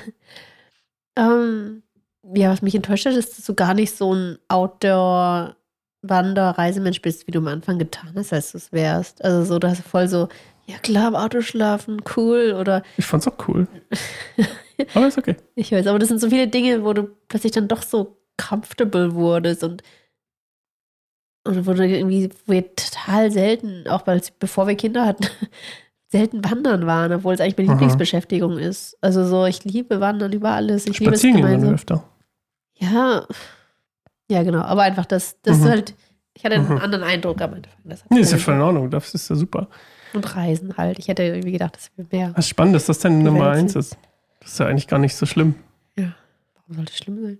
ähm, 1.16 1.82
ja, 2.34 2.50
was 2.50 2.62
mich 2.62 2.74
enttäuscht 2.74 3.06
hat, 3.06 3.14
ist, 3.14 3.38
dass 3.38 3.44
du 3.46 3.54
gar 3.54 3.74
nicht 3.74 3.94
so 3.96 4.14
ein 4.14 4.38
Outdoor-Wander-Reisemensch 4.48 7.00
bist, 7.02 7.26
wie 7.26 7.30
du 7.32 7.38
am 7.38 7.48
Anfang 7.48 7.78
getan 7.78 8.12
hast, 8.14 8.32
als 8.32 8.52
du 8.52 8.58
es 8.58 8.72
wärst. 8.72 9.24
Also 9.24 9.44
so, 9.44 9.58
dass 9.58 9.78
du 9.78 9.82
voll 9.88 10.06
so, 10.08 10.28
ja 10.66 10.76
klar, 10.78 11.08
im 11.08 11.16
Auto 11.16 11.40
schlafen, 11.40 12.02
cool. 12.16 12.54
Oder 12.58 12.82
Ich 12.98 13.06
fand's 13.06 13.26
auch 13.26 13.48
cool. 13.48 13.66
Aber 14.94 15.08
ist 15.08 15.18
okay. 15.18 15.34
Ich 15.56 15.72
weiß, 15.72 15.88
aber 15.88 15.98
das 15.98 16.06
sind 16.08 16.20
so 16.20 16.30
viele 16.30 16.46
Dinge, 16.46 16.84
wo 16.84 16.92
du 16.92 17.08
plötzlich 17.26 17.50
dann 17.50 17.66
doch 17.66 17.82
so 17.82 18.16
comfortable 18.36 19.12
wurdest 19.16 19.64
und, 19.64 19.82
und 21.48 21.66
wo 21.66 21.72
du 21.72 21.86
irgendwie, 21.86 22.28
wo 22.46 22.52
wir 22.52 22.74
total 22.76 23.30
selten, 23.30 23.88
auch 23.88 24.06
weil 24.06 24.20
bevor 24.38 24.66
wir 24.68 24.76
Kinder 24.76 25.04
hatten, 25.06 25.26
selten 26.08 26.44
wandern 26.44 26.86
waren, 26.86 27.12
obwohl 27.12 27.34
es 27.34 27.40
eigentlich 27.40 27.56
meine 27.58 27.68
Aha. 27.70 27.74
Lieblingsbeschäftigung 27.74 28.58
ist. 28.58 28.96
Also 29.00 29.26
so, 29.26 29.44
ich 29.46 29.64
liebe 29.64 30.00
Wandern 30.00 30.32
über 30.32 30.50
alles. 30.52 30.86
Ich 30.86 30.98
liebe 31.00 31.12
es 31.14 31.20
Spazieren 31.20 31.36
gehen 31.36 31.44
wir 31.46 31.50
gemeinsam. 31.56 31.74
öfter. 31.74 32.04
Ja, 32.78 33.26
ja, 34.30 34.42
genau. 34.42 34.60
Aber 34.62 34.82
einfach, 34.82 35.06
das, 35.06 35.36
das 35.42 35.58
Mhm. 35.58 35.62
ist 35.64 35.68
halt, 35.70 35.94
ich 36.34 36.44
hatte 36.44 36.54
einen 36.54 36.68
Mhm. 36.68 36.78
anderen 36.78 37.04
Eindruck 37.04 37.40
am 37.40 37.54
Anfang. 37.54 37.72
Das 37.84 38.04
Nee, 38.10 38.20
ist 38.20 38.32
ja 38.32 38.38
voll 38.38 38.54
in 38.54 38.60
Ordnung. 38.60 38.90
Das 38.90 39.12
ist 39.14 39.28
ja 39.28 39.36
super. 39.36 39.68
Und 40.14 40.36
Reisen 40.36 40.76
halt. 40.76 40.98
Ich 40.98 41.08
hätte 41.08 41.22
irgendwie 41.24 41.52
gedacht, 41.52 41.76
das 41.76 41.90
wäre 41.96 42.08
mehr. 42.10 42.32
Was 42.36 42.48
spannend, 42.48 42.74
dass 42.74 42.86
das 42.86 43.00
deine 43.00 43.16
Nummer 43.22 43.50
eins 43.50 43.74
ist. 43.74 43.96
Das 44.40 44.52
ist 44.52 44.58
ja 44.60 44.66
eigentlich 44.66 44.86
gar 44.86 44.98
nicht 44.98 45.14
so 45.16 45.26
schlimm. 45.26 45.54
Warum 45.96 46.76
sollte 46.76 46.92
es 46.92 46.98
schlimm 46.98 47.22
sein? 47.22 47.38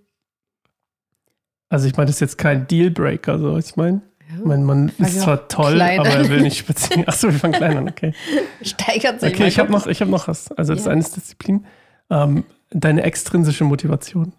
Also 1.69 1.87
ich 1.87 1.95
meine, 1.95 2.07
das 2.07 2.15
ist 2.15 2.21
jetzt 2.21 2.37
kein 2.37 2.67
Dealbreaker, 2.67 3.39
so 3.39 3.57
ich 3.57 3.75
meine. 3.75 4.01
Ja. 4.29 4.35
Ich 4.39 4.45
meine, 4.45 4.63
man 4.63 4.89
Fang 4.89 5.05
ist 5.07 5.15
ja 5.17 5.21
zwar 5.23 5.47
toll, 5.47 5.73
klein 5.73 5.99
aber 5.99 6.09
er 6.09 6.29
will 6.29 6.41
nicht 6.41 6.57
spazieren. 6.59 7.07
Achso, 7.07 7.27
wir 7.31 7.39
fangen 7.39 7.53
klein 7.53 7.77
an, 7.77 7.89
okay. 7.89 8.13
Steigert 8.61 9.21
sich. 9.21 9.33
Okay, 9.33 9.47
ich 9.47 9.57
habe 9.59 9.71
noch, 9.71 9.87
ich 9.87 10.01
hab 10.01 10.09
noch 10.09 10.27
was. 10.27 10.51
Also 10.51 10.73
das 10.75 10.85
Ja. 10.85 10.91
eine 10.91 11.01
ist 11.01 11.15
Disziplin. 11.15 11.65
Ähm, 12.11 12.43
deine 12.71 13.03
extrinsische 13.03 13.63
Motivation. 13.63 14.33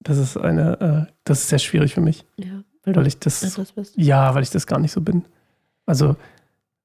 Das 0.00 0.16
ist 0.18 0.36
eine, 0.36 1.06
äh, 1.08 1.12
das 1.24 1.40
ist 1.40 1.48
sehr 1.48 1.58
schwierig 1.58 1.92
für 1.94 2.00
mich, 2.00 2.24
Ja, 2.36 2.62
weil 2.84 2.96
weil 2.96 3.06
ich 3.06 3.18
das, 3.18 3.40
bist. 3.74 3.94
ja, 3.96 4.34
weil 4.34 4.42
ich 4.42 4.50
das 4.50 4.66
gar 4.66 4.78
nicht 4.78 4.92
so 4.92 5.00
bin. 5.00 5.24
Also 5.86 6.16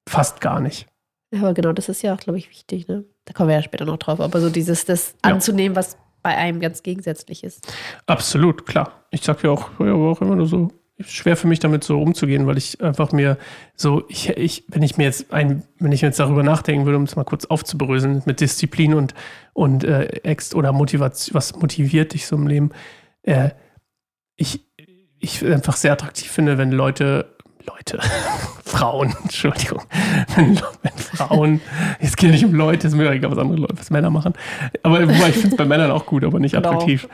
fast 0.09 0.41
gar 0.41 0.59
nicht. 0.59 0.87
Ja, 1.33 1.41
aber 1.41 1.53
genau, 1.53 1.71
das 1.73 1.89
ist 1.89 2.01
ja 2.01 2.13
auch, 2.13 2.19
glaube 2.19 2.37
ich, 2.39 2.49
wichtig, 2.49 2.87
ne? 2.87 3.05
Da 3.25 3.33
kommen 3.33 3.49
wir 3.49 3.55
ja 3.55 3.61
später 3.63 3.85
noch 3.85 3.97
drauf. 3.97 4.19
Aber 4.19 4.41
so 4.41 4.49
dieses, 4.49 4.85
das 4.85 5.15
anzunehmen, 5.21 5.75
was 5.75 5.97
bei 6.23 6.35
einem 6.35 6.59
ganz 6.59 6.81
gegensätzlich 6.81 7.43
ist. 7.43 7.71
Absolut, 8.07 8.65
klar. 8.65 9.05
Ich 9.11 9.21
sag 9.21 9.43
ja 9.43 9.51
auch, 9.51 9.69
ja, 9.79 9.93
auch 9.93 10.21
immer 10.21 10.35
nur 10.35 10.47
so, 10.47 10.71
schwer 10.99 11.35
für 11.35 11.47
mich 11.47 11.59
damit 11.59 11.83
so 11.83 12.01
umzugehen, 12.01 12.47
weil 12.47 12.57
ich 12.57 12.81
einfach 12.81 13.11
mir 13.11 13.37
so, 13.75 14.03
ich, 14.09 14.29
ich, 14.29 14.63
wenn 14.69 14.83
ich 14.83 14.97
mir 14.97 15.05
jetzt 15.05 15.33
ein, 15.33 15.63
wenn 15.79 15.91
ich 15.91 16.01
jetzt 16.01 16.19
darüber 16.19 16.43
nachdenken 16.43 16.85
würde, 16.85 16.97
um 16.97 17.03
es 17.03 17.15
mal 17.15 17.23
kurz 17.23 17.45
aufzubröseln, 17.45 18.21
mit 18.25 18.39
Disziplin 18.39 18.93
und, 18.93 19.13
und 19.53 19.83
äh, 19.83 20.05
Ext 20.23 20.55
oder 20.55 20.71
Motivation, 20.71 21.35
was 21.35 21.55
motiviert 21.55 22.13
dich 22.13 22.25
so 22.27 22.35
im 22.35 22.47
Leben, 22.47 22.71
äh, 23.23 23.51
ich, 24.35 24.61
ich 25.19 25.43
einfach 25.45 25.75
sehr 25.75 25.93
attraktiv 25.93 26.29
finde, 26.29 26.57
wenn 26.57 26.71
Leute, 26.71 27.32
Leute, 27.65 27.99
Frauen, 28.65 29.15
Entschuldigung, 29.23 29.81
wenn, 30.35 30.59
wenn 30.81 30.97
Frauen, 30.97 31.61
jetzt 32.01 32.17
geht 32.17 32.31
nicht 32.31 32.45
um 32.45 32.53
Leute, 32.53 32.87
ist 32.87 32.95
mir 32.95 33.09
egal, 33.11 33.31
was 33.31 33.37
andere 33.37 33.59
Leute, 33.59 33.77
was 33.77 33.89
Männer 33.89 34.09
machen, 34.09 34.33
aber 34.83 35.01
wobei 35.03 35.29
ich 35.29 35.35
finde 35.35 35.49
es 35.49 35.55
bei 35.57 35.65
Männern 35.65 35.91
auch 35.91 36.05
gut, 36.05 36.23
aber 36.23 36.39
nicht 36.39 36.53
Genau. 36.53 36.69
attraktiv. 36.69 37.07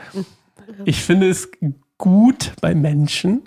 Ich 0.84 1.02
finde 1.02 1.28
es 1.28 1.50
gut 1.98 2.52
bei 2.60 2.74
Menschen 2.74 3.42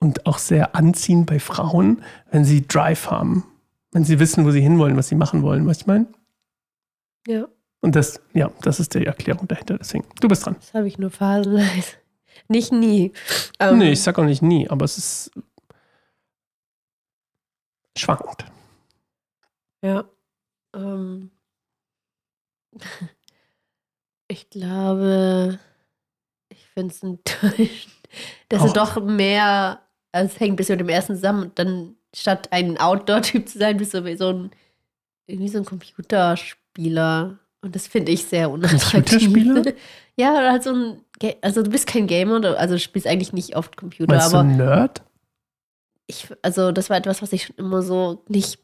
und 0.00 0.26
auch 0.26 0.38
sehr 0.38 0.74
anziehend 0.74 1.26
bei 1.26 1.38
Frauen, 1.38 2.02
wenn 2.30 2.44
sie 2.44 2.66
Drive 2.66 3.10
haben. 3.10 3.44
Wenn 3.92 4.04
sie 4.04 4.18
wissen, 4.18 4.44
wo 4.44 4.50
sie 4.50 4.60
hinwollen, 4.60 4.96
was 4.96 5.08
sie 5.08 5.14
machen 5.14 5.42
wollen, 5.42 5.66
was 5.66 5.78
ich 5.78 5.86
meine. 5.86 6.06
Ja, 7.28 7.46
Und 7.80 7.94
das, 7.96 8.20
ja, 8.32 8.50
das 8.62 8.80
ist 8.80 8.94
die 8.94 9.06
Erklärung 9.06 9.46
dahinter. 9.48 9.78
Deswegen, 9.78 10.04
du 10.20 10.28
bist 10.28 10.44
dran. 10.44 10.56
das 10.58 10.74
habe 10.74 10.88
ich 10.88 10.98
nur 10.98 11.10
phasenweise. 11.10 11.92
Nicht 12.48 12.72
nie. 12.72 13.12
Ähm, 13.60 13.78
nee, 13.78 13.92
ich 13.92 14.02
sag 14.02 14.18
auch 14.18 14.24
nicht 14.24 14.42
nie, 14.42 14.68
aber 14.68 14.84
es 14.84 14.98
ist 14.98 15.30
schwankend. 17.96 18.44
Ja. 19.82 20.04
Ähm, 20.74 21.30
ich 24.28 24.50
glaube, 24.50 25.58
ich 26.48 26.66
finde 26.68 26.94
es 26.94 27.02
enttäuschend, 27.02 27.92
dass 28.48 28.62
Auch. 28.62 28.66
du 28.68 28.72
doch 28.72 29.02
mehr, 29.04 29.80
also 30.12 30.32
es 30.32 30.40
hängt 30.40 30.54
ein 30.54 30.56
bisschen 30.56 30.78
mit 30.78 30.86
dem 30.86 30.94
ersten 30.94 31.14
zusammen 31.14 31.44
und 31.44 31.58
dann 31.58 31.96
statt 32.14 32.48
ein 32.52 32.78
Outdoor-Typ 32.78 33.48
zu 33.48 33.58
sein, 33.58 33.76
bist 33.76 33.94
du 33.94 34.16
so 34.16 34.28
ein, 34.32 34.50
irgendwie 35.26 35.48
so 35.48 35.58
ein 35.58 35.64
Computerspieler. 35.64 37.38
Und 37.62 37.74
das 37.74 37.86
finde 37.86 38.12
ich 38.12 38.24
sehr 38.24 38.50
unattraktiv. 38.50 39.24
Computerspieler? 39.24 39.72
Ja, 40.16 40.30
oder 40.34 40.52
halt 40.52 40.62
so 40.62 40.72
ein, 40.72 41.00
also 41.42 41.64
du 41.64 41.70
bist 41.70 41.88
kein 41.88 42.06
Gamer, 42.06 42.38
du- 42.38 42.56
also 42.56 42.74
du 42.74 42.78
spielst 42.78 43.08
eigentlich 43.08 43.32
nicht 43.32 43.56
oft 43.56 43.76
Computer, 43.76 44.14
Meinst 44.14 44.32
du 44.32 44.36
aber 44.36 44.48
ein 44.48 44.56
Nerd? 44.56 45.02
Ich, 46.06 46.28
also 46.42 46.72
das 46.72 46.90
war 46.90 46.96
etwas, 46.96 47.22
was 47.22 47.32
ich 47.32 47.44
schon 47.46 47.56
immer 47.56 47.82
so 47.82 48.22
nicht 48.28 48.58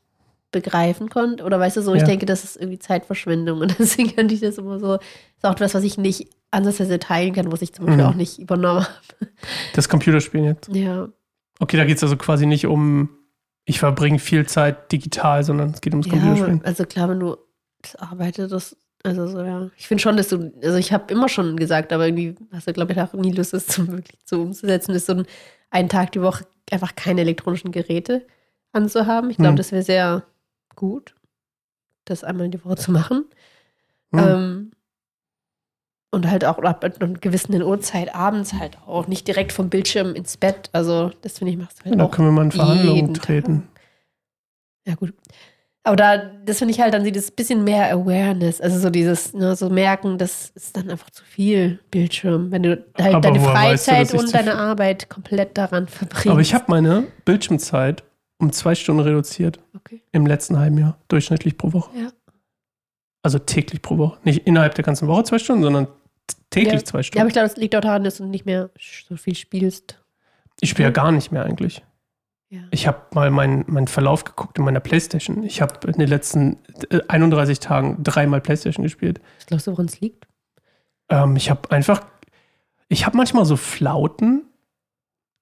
begreifen 0.52 1.08
konnte. 1.08 1.44
Oder 1.44 1.60
weißt 1.60 1.76
du 1.76 1.82
so, 1.82 1.94
ich 1.94 2.00
Ja. 2.00 2.06
denke, 2.06 2.26
das 2.26 2.44
ist 2.44 2.56
irgendwie 2.56 2.78
Zeitverschwendung. 2.78 3.60
Und 3.60 3.74
deswegen 3.78 4.14
könnte 4.14 4.34
ich 4.34 4.40
das 4.40 4.58
immer 4.58 4.78
so, 4.80 4.94
ist 4.94 5.44
auch 5.44 5.52
etwas, 5.52 5.74
was 5.74 5.84
ich 5.84 5.96
nicht 5.96 6.28
ansatzweise 6.50 6.98
teilen 6.98 7.32
kann, 7.34 7.52
was 7.52 7.62
ich 7.62 7.72
zum 7.72 7.86
Beispiel 7.86 8.04
Mhm. 8.04 8.10
auch 8.10 8.14
nicht 8.16 8.38
übernommen 8.40 8.84
habe. 8.84 9.30
Das 9.74 9.88
Computerspielen 9.88 10.46
jetzt. 10.46 10.68
Ja. 10.74 11.08
Okay, 11.60 11.76
da 11.76 11.84
geht 11.84 11.98
es 11.98 12.02
also 12.02 12.16
quasi 12.16 12.46
nicht 12.46 12.66
um, 12.66 13.10
ich 13.64 13.78
verbringe 13.78 14.18
viel 14.18 14.46
Zeit 14.46 14.90
digital, 14.90 15.44
sondern 15.44 15.70
es 15.70 15.80
geht 15.80 15.92
ums 15.92 16.06
ja, 16.06 16.12
Computerspielen. 16.14 16.64
also 16.64 16.84
klar, 16.84 17.08
wenn 17.08 17.20
du 17.20 17.36
das 17.82 17.94
arbeitet, 17.96 18.50
das, 18.50 18.76
also 19.02 19.26
so, 19.26 19.42
ja. 19.42 19.70
Ich 19.76 19.88
finde 19.88 20.02
schon, 20.02 20.16
dass 20.16 20.28
du, 20.28 20.52
also 20.62 20.76
ich 20.76 20.92
habe 20.92 21.12
immer 21.12 21.28
schon 21.28 21.56
gesagt, 21.56 21.92
aber 21.92 22.06
irgendwie 22.06 22.34
hast 22.52 22.66
du, 22.68 22.72
glaube 22.72 22.92
ich, 22.92 23.00
auch 23.00 23.12
nie 23.14 23.32
Lust, 23.32 23.52
das 23.54 23.66
zum 23.66 23.88
wirklich 23.88 24.20
so 24.24 24.42
umzusetzen, 24.42 24.94
ist 24.94 25.06
so 25.06 25.14
ein, 25.14 25.26
einen 25.70 25.88
Tag 25.88 26.12
die 26.12 26.22
Woche 26.22 26.46
einfach 26.70 26.94
keine 26.96 27.22
elektronischen 27.22 27.72
Geräte 27.72 28.26
anzuhaben. 28.72 29.30
Ich 29.30 29.36
glaube, 29.36 29.50
Hm. 29.50 29.56
das 29.56 29.72
wäre 29.72 29.82
sehr 29.82 30.24
gut. 30.76 31.14
das 32.06 32.24
einmal 32.24 32.46
in 32.46 32.50
die 32.52 32.64
Woche 32.64 32.76
zu 32.76 32.90
machen. 32.92 33.24
Hm. 34.12 34.18
Ähm, 34.20 34.70
und 36.12 36.28
halt 36.28 36.44
auch 36.44 36.58
ab 36.58 36.82
einer 36.84 37.12
gewissen 37.14 37.62
Uhrzeit 37.62 38.12
abends 38.14 38.54
halt 38.54 38.78
auch. 38.86 39.06
Nicht 39.06 39.28
direkt 39.28 39.52
vom 39.52 39.70
Bildschirm 39.70 40.14
ins 40.16 40.36
Bett. 40.36 40.70
Also, 40.72 41.10
das 41.22 41.38
finde 41.38 41.52
ich, 41.52 41.58
machst 41.58 41.78
du 41.80 41.84
Ja, 41.84 41.90
halt 41.90 42.00
da 42.00 42.04
auch. 42.04 42.10
können 42.10 42.28
wir 42.28 42.32
mal 42.32 42.44
in 42.46 42.50
Verhandlungen 42.52 43.14
treten. 43.14 43.62
Tag. 43.62 43.80
Ja, 44.88 44.94
gut. 44.96 45.12
Aber 45.90 45.96
da, 45.96 46.18
das 46.46 46.58
finde 46.58 46.72
ich 46.72 46.80
halt 46.80 46.94
dann 46.94 47.02
dieses 47.02 47.32
bisschen 47.32 47.64
mehr 47.64 47.92
Awareness. 47.92 48.60
Also 48.60 48.78
so 48.78 48.90
dieses, 48.90 49.34
ne, 49.34 49.56
so 49.56 49.68
merken, 49.70 50.18
das 50.18 50.50
ist 50.50 50.76
dann 50.76 50.88
einfach 50.88 51.10
zu 51.10 51.24
viel 51.24 51.80
Bildschirm. 51.90 52.52
Wenn 52.52 52.62
du 52.62 52.84
halt 52.96 53.14
Aber 53.14 53.20
deine 53.20 53.40
weißt 53.42 53.88
du, 53.88 53.90
Freizeit 53.92 54.14
ich 54.14 54.20
und 54.20 54.32
deine 54.34 54.54
Arbeit 54.54 55.08
komplett 55.08 55.58
daran 55.58 55.88
verbringst. 55.88 56.28
Aber 56.28 56.40
ich 56.40 56.54
habe 56.54 56.66
meine 56.68 57.08
Bildschirmzeit 57.24 58.04
um 58.38 58.52
zwei 58.52 58.74
Stunden 58.76 59.02
reduziert 59.02 59.58
Okay. 59.76 60.00
im 60.12 60.26
letzten 60.26 60.58
halben 60.58 60.78
Jahr, 60.78 60.96
durchschnittlich 61.08 61.58
pro 61.58 61.72
Woche. 61.72 61.90
Ja. 61.98 62.08
Also 63.22 63.38
täglich 63.40 63.82
pro 63.82 63.98
Woche. 63.98 64.18
Nicht 64.22 64.46
innerhalb 64.46 64.74
der 64.76 64.84
ganzen 64.84 65.08
Woche 65.08 65.24
zwei 65.24 65.38
Stunden, 65.38 65.62
sondern 65.64 65.88
täglich 66.50 66.72
Ja. 66.74 66.84
zwei 66.84 66.98
Ja, 66.98 67.00
aber 67.00 67.02
Stunden. 67.02 67.26
ich 67.28 67.32
glaube, 67.34 67.48
das 67.48 67.56
liegt 67.56 67.74
auch 67.76 67.80
daran, 67.80 68.04
dass 68.04 68.18
du 68.18 68.24
nicht 68.26 68.46
mehr 68.46 68.70
so 69.08 69.16
viel 69.16 69.34
spielst. 69.34 69.96
ich 70.60 70.70
spiele 70.70 70.88
ja 70.88 70.92
gar 70.92 71.10
nicht 71.10 71.32
mehr 71.32 71.44
eigentlich. 71.44 71.82
Ja. 72.50 72.60
Ich 72.72 72.86
habe 72.88 72.98
mal 73.14 73.30
meinen 73.30 73.64
meinen 73.68 73.86
Verlauf 73.86 74.24
geguckt 74.24 74.58
in 74.58 74.64
meiner 74.64 74.80
Playstation. 74.80 75.44
Ich 75.44 75.62
habe 75.62 75.86
in 75.86 75.98
den 75.98 76.08
letzten 76.08 76.58
äh, 76.90 76.98
31 77.06 77.60
Tagen 77.60 78.02
dreimal 78.02 78.40
Playstation 78.40 78.82
gespielt. 78.82 79.20
Was 79.38 79.46
glaubst 79.46 79.66
du, 79.68 79.70
woran 79.72 79.86
es 79.86 80.00
liegt? 80.00 80.26
Ähm, 81.08 81.36
ich 81.36 81.48
habe 81.48 81.70
einfach, 81.70 82.02
ich 82.88 83.06
habe 83.06 83.16
manchmal 83.16 83.44
so 83.44 83.56
Flauten, 83.56 84.42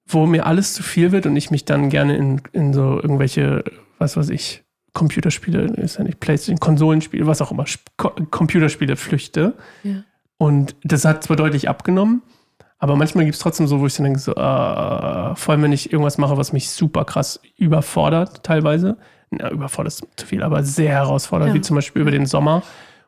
wo 0.06 0.26
mir 0.26 0.44
alles 0.46 0.74
zu 0.74 0.82
viel 0.82 1.10
wird 1.12 1.24
und 1.26 1.34
ich 1.36 1.50
mich 1.50 1.64
dann 1.64 1.88
gerne 1.90 2.14
in, 2.16 2.42
in 2.52 2.72
so 2.74 3.00
irgendwelche, 3.00 3.64
was 3.98 4.16
weiß 4.18 4.28
ich, 4.30 4.64
Computerspiele, 4.92 5.62
ist 5.76 5.96
ja 5.98 6.04
nicht 6.04 6.20
Playstation, 6.20 6.58
Konsolenspiele, 6.60 7.26
was 7.26 7.40
auch 7.40 7.50
immer, 7.52 7.64
Sp- 7.64 7.88
Co 7.96 8.10
Computerspiele 8.30 8.96
flüchte. 8.96 9.54
Ja. 9.82 10.02
Und 10.36 10.76
das 10.82 11.04
hat 11.04 11.24
zwar 11.24 11.36
deutlich 11.36 11.68
abgenommen, 11.70 12.22
aber 12.78 12.96
manchmal 12.96 13.24
gibt 13.24 13.34
es 13.34 13.40
trotzdem 13.40 13.66
so, 13.66 13.80
wo 13.80 13.86
ich 13.86 13.96
dann 13.96 14.04
denke, 14.04 14.20
so, 14.20 14.32
äh, 14.32 14.34
vor 14.36 15.52
allem 15.52 15.62
wenn 15.62 15.72
ich 15.72 15.92
irgendwas 15.92 16.18
mache, 16.18 16.36
was 16.36 16.52
mich 16.52 16.70
super 16.70 17.04
krass 17.04 17.40
überfordert, 17.56 18.42
teilweise. 18.44 18.96
Na, 19.30 19.50
überfordert 19.50 19.92
ist 19.94 20.06
zu 20.16 20.26
viel, 20.26 20.42
aber 20.42 20.62
sehr 20.62 20.90
herausfordernd, 20.90 21.50
Ja. 21.50 21.54
wie 21.54 21.60
zum 21.60 21.76
Beispiel 21.76 22.00
über 22.02 22.10
den 22.10 22.24
Sommer 22.26 22.62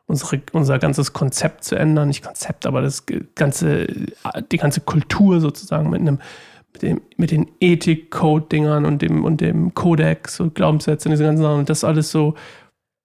unsere, 0.07 0.41
unser 0.51 0.77
ganzes 0.77 1.13
Konzept 1.13 1.63
zu 1.63 1.75
ändern. 1.75 2.09
Nicht 2.09 2.23
Konzept, 2.23 2.65
aber 2.65 2.81
das 2.81 3.05
ganze, 3.35 3.87
die 4.51 4.57
ganze 4.57 4.81
Kultur 4.81 5.39
sozusagen 5.39 5.89
mit 5.89 6.01
einem, 6.01 6.19
mit, 6.73 6.81
dem, 6.83 7.01
mit 7.17 7.31
den 7.31 7.47
Ethik-Code-Dingern 7.59 8.85
und 8.85 9.01
dem, 9.01 9.23
und 9.23 9.41
dem 9.41 9.73
Kodex 9.73 10.39
und 10.39 10.53
Glaubenssätze 10.53 11.07
und 11.07 11.11
diese 11.11 11.23
ganzen 11.23 11.41
Sachen 11.43 11.59
und 11.59 11.69
das 11.69 11.83
alles 11.83 12.11
so 12.11 12.35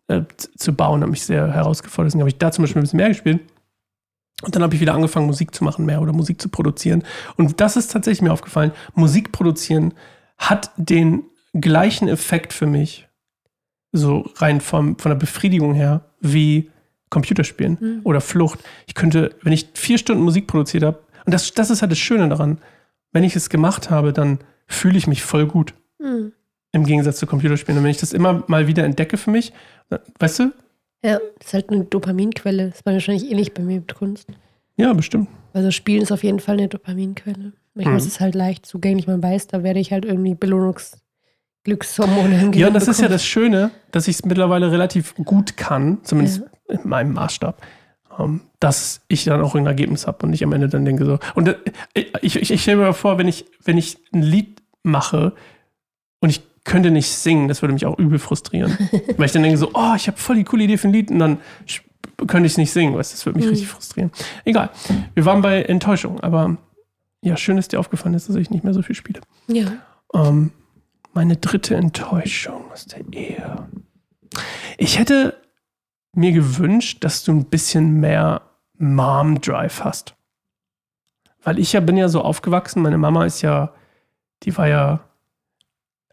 äh, 0.08 0.22
zu 0.56 0.74
bauen, 0.74 1.02
hat 1.02 1.08
mich 1.10 1.22
sehr 1.24 1.52
herausgefordert. 1.52 2.08
Deswegen 2.10 2.20
habe 2.22 2.30
ich 2.30 2.38
da 2.38 2.50
zum 2.50 2.64
Beispiel 2.64 2.80
ein 2.80 2.84
bisschen 2.84 2.96
mehr 2.98 3.08
gespielt. 3.08 3.40
Und 4.42 4.54
dann 4.54 4.62
habe 4.62 4.74
ich 4.74 4.80
wieder 4.80 4.94
angefangen, 4.94 5.26
Musik 5.26 5.54
zu 5.54 5.64
machen 5.64 5.86
mehr 5.86 6.02
oder 6.02 6.12
Musik 6.12 6.40
zu 6.40 6.48
produzieren. 6.48 7.04
Und 7.36 7.60
das 7.60 7.76
ist 7.76 7.90
tatsächlich 7.90 8.22
mir 8.22 8.32
aufgefallen. 8.32 8.72
Musik 8.94 9.32
produzieren 9.32 9.94
hat 10.36 10.70
den 10.76 11.24
gleichen 11.54 12.08
Effekt 12.08 12.52
für 12.52 12.66
mich, 12.66 13.08
so 13.92 14.30
rein 14.36 14.60
vom, 14.60 14.98
von 14.98 15.10
der 15.10 15.16
Befriedigung 15.16 15.74
her, 15.74 16.04
wie 16.20 16.70
Computerspielen 17.08 17.78
Mhm. 17.80 18.00
oder 18.04 18.20
Flucht. 18.20 18.58
Ich 18.86 18.94
könnte, 18.94 19.34
wenn 19.42 19.52
ich 19.52 19.68
vier 19.74 19.96
Stunden 19.96 20.22
Musik 20.22 20.46
produziert 20.46 20.82
habe, 20.82 21.00
und 21.24 21.32
das, 21.32 21.54
das 21.54 21.70
ist 21.70 21.80
halt 21.80 21.92
das 21.92 21.98
Schöne 21.98 22.28
daran, 22.28 22.58
wenn 23.12 23.24
ich 23.24 23.36
es 23.36 23.48
gemacht 23.48 23.90
habe, 23.90 24.12
dann 24.12 24.38
fühle 24.66 24.98
ich 24.98 25.06
mich 25.06 25.22
voll 25.22 25.46
gut. 25.46 25.72
Hm. 25.98 26.32
Im 26.72 26.84
Gegensatz 26.84 27.18
zu 27.18 27.26
Computerspielen. 27.26 27.78
Und 27.78 27.84
wenn 27.84 27.90
ich 27.90 27.96
das 27.96 28.12
immer 28.12 28.44
mal 28.48 28.66
wieder 28.66 28.84
entdecke 28.84 29.16
für 29.16 29.30
mich, 29.30 29.52
weißt 30.18 30.40
du? 30.40 30.52
Ja, 31.04 31.18
das 31.38 31.48
ist 31.48 31.54
halt 31.54 31.70
eine 31.70 31.84
Dopaminquelle. 31.84 32.70
Das 32.70 32.84
war 32.84 32.92
wahrscheinlich 32.94 33.30
ähnlich 33.30 33.54
bei 33.54 33.62
mir 33.62 33.76
mit 33.80 33.94
Kunst. 33.94 34.28
Ja, 34.76 34.92
bestimmt. 34.92 35.28
Also 35.52 35.70
Spielen 35.70 36.02
ist 36.02 36.12
auf 36.12 36.24
jeden 36.24 36.40
Fall 36.40 36.58
eine 36.58 36.68
Dopaminquelle. 36.68 37.52
Manchmal 37.74 37.94
Mhm. 37.94 37.98
ist 37.98 38.06
es 38.06 38.20
halt 38.20 38.34
leicht 38.34 38.66
zugänglich, 38.66 39.06
man 39.06 39.22
weiß, 39.22 39.46
da 39.48 39.62
werde 39.62 39.80
ich 39.80 39.92
halt 39.92 40.04
irgendwie 40.04 40.34
Belohnungsglückshormone 40.34 42.40
im 42.42 42.52
Ja, 42.52 42.68
und 42.68 42.74
das 42.74 42.88
ist 42.88 43.00
ja 43.00 43.08
das 43.08 43.24
Schöne, 43.24 43.70
dass 43.90 44.08
ich 44.08 44.16
es 44.16 44.24
mittlerweile 44.24 44.70
relativ 44.72 45.14
gut 45.16 45.56
kann, 45.56 45.98
zumindest 46.02 46.42
in 46.68 46.80
meinem 46.84 47.12
Maßstab, 47.12 47.60
ähm, 48.18 48.40
dass 48.60 49.02
ich 49.08 49.24
dann 49.24 49.40
auch 49.42 49.54
ein 49.54 49.66
Ergebnis 49.66 50.06
habe 50.06 50.26
und 50.26 50.32
ich 50.32 50.42
am 50.42 50.52
Ende 50.52 50.68
dann 50.68 50.84
denke 50.84 51.04
so. 51.04 51.18
Und 51.34 51.48
äh, 51.48 51.56
ich, 52.22 52.36
ich, 52.36 52.50
ich 52.50 52.62
stelle 52.62 52.78
mir 52.78 52.92
vor, 52.94 53.18
wenn 53.18 53.28
ich, 53.28 53.44
wenn 53.64 53.78
ich 53.78 53.98
ein 54.12 54.22
Lied 54.22 54.62
mache 54.82 55.32
und 56.20 56.30
ich 56.30 56.40
könnte 56.66 56.90
nicht 56.90 57.10
singen, 57.10 57.48
das 57.48 57.62
würde 57.62 57.72
mich 57.72 57.86
auch 57.86 57.98
übel 57.98 58.18
frustrieren. 58.18 58.76
Weil 59.16 59.26
ich 59.26 59.32
dann 59.32 59.42
denke 59.42 59.56
so, 59.58 59.70
oh, 59.72 59.94
ich 59.96 60.06
habe 60.08 60.18
voll 60.18 60.36
die 60.36 60.44
coole 60.44 60.64
Idee 60.64 60.76
für 60.76 60.88
ein 60.88 60.92
Lied 60.92 61.10
und 61.10 61.18
dann 61.18 61.38
könnte 62.26 62.46
ich 62.46 62.52
es 62.52 62.58
nicht 62.58 62.72
singen, 62.72 62.94
weißt 62.94 63.12
das 63.12 63.24
würde 63.26 63.38
mich 63.38 63.46
Mhm. 63.46 63.50
richtig 63.52 63.68
frustrieren. 63.68 64.10
Egal. 64.44 64.70
Wir 65.14 65.24
waren 65.24 65.42
bei 65.42 65.62
Enttäuschung, 65.62 66.20
aber 66.20 66.56
ja, 67.22 67.36
schön, 67.36 67.56
dass 67.56 67.68
dir 67.68 67.80
aufgefallen 67.80 68.14
ist, 68.14 68.28
dass 68.28 68.36
ich 68.36 68.50
nicht 68.50 68.64
mehr 68.64 68.74
so 68.74 68.82
viel 68.82 68.94
spiele. 68.94 69.20
Ja. 69.48 69.72
Ähm, 70.14 70.50
meine 71.14 71.36
dritte 71.36 71.74
Enttäuschung 71.76 72.70
aus 72.72 72.86
der 72.86 73.00
Ehe. 73.12 73.68
Ich 74.78 74.98
hätte 74.98 75.40
mir 76.12 76.32
gewünscht, 76.32 77.04
dass 77.04 77.24
du 77.24 77.32
ein 77.32 77.44
bisschen 77.46 78.00
mehr 78.00 78.42
Mom-Drive 78.78 79.82
hast. 79.84 80.14
Weil 81.42 81.58
ich 81.58 81.72
ja 81.72 81.80
bin 81.80 81.96
ja 81.96 82.08
so 82.08 82.22
aufgewachsen, 82.22 82.82
meine 82.82 82.98
Mama 82.98 83.24
ist 83.24 83.42
ja, 83.42 83.72
die 84.42 84.56
war 84.56 84.68
ja 84.68 85.00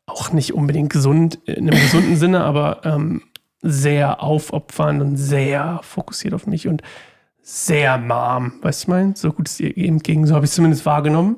auch 0.05 0.31
nicht 0.33 0.53
unbedingt 0.53 0.91
gesund, 0.91 1.39
in 1.45 1.69
einem 1.69 1.81
gesunden 1.81 2.15
Sinne, 2.17 2.43
aber 2.43 2.81
ähm, 2.85 3.23
sehr 3.61 4.21
aufopfernd 4.21 5.01
und 5.01 5.17
sehr 5.17 5.79
fokussiert 5.83 6.33
auf 6.33 6.47
mich 6.47 6.67
und 6.67 6.81
sehr 7.41 7.97
Mom, 7.97 8.53
weißt 8.61 8.81
du, 8.81 8.85
ich 8.85 8.87
meine? 8.87 9.13
So 9.15 9.31
gut 9.31 9.47
es 9.47 9.59
ihr 9.59 9.75
eben 9.75 9.99
ging, 9.99 10.25
so 10.25 10.35
habe 10.35 10.45
ich 10.45 10.51
es 10.51 10.55
zumindest 10.55 10.85
wahrgenommen. 10.85 11.37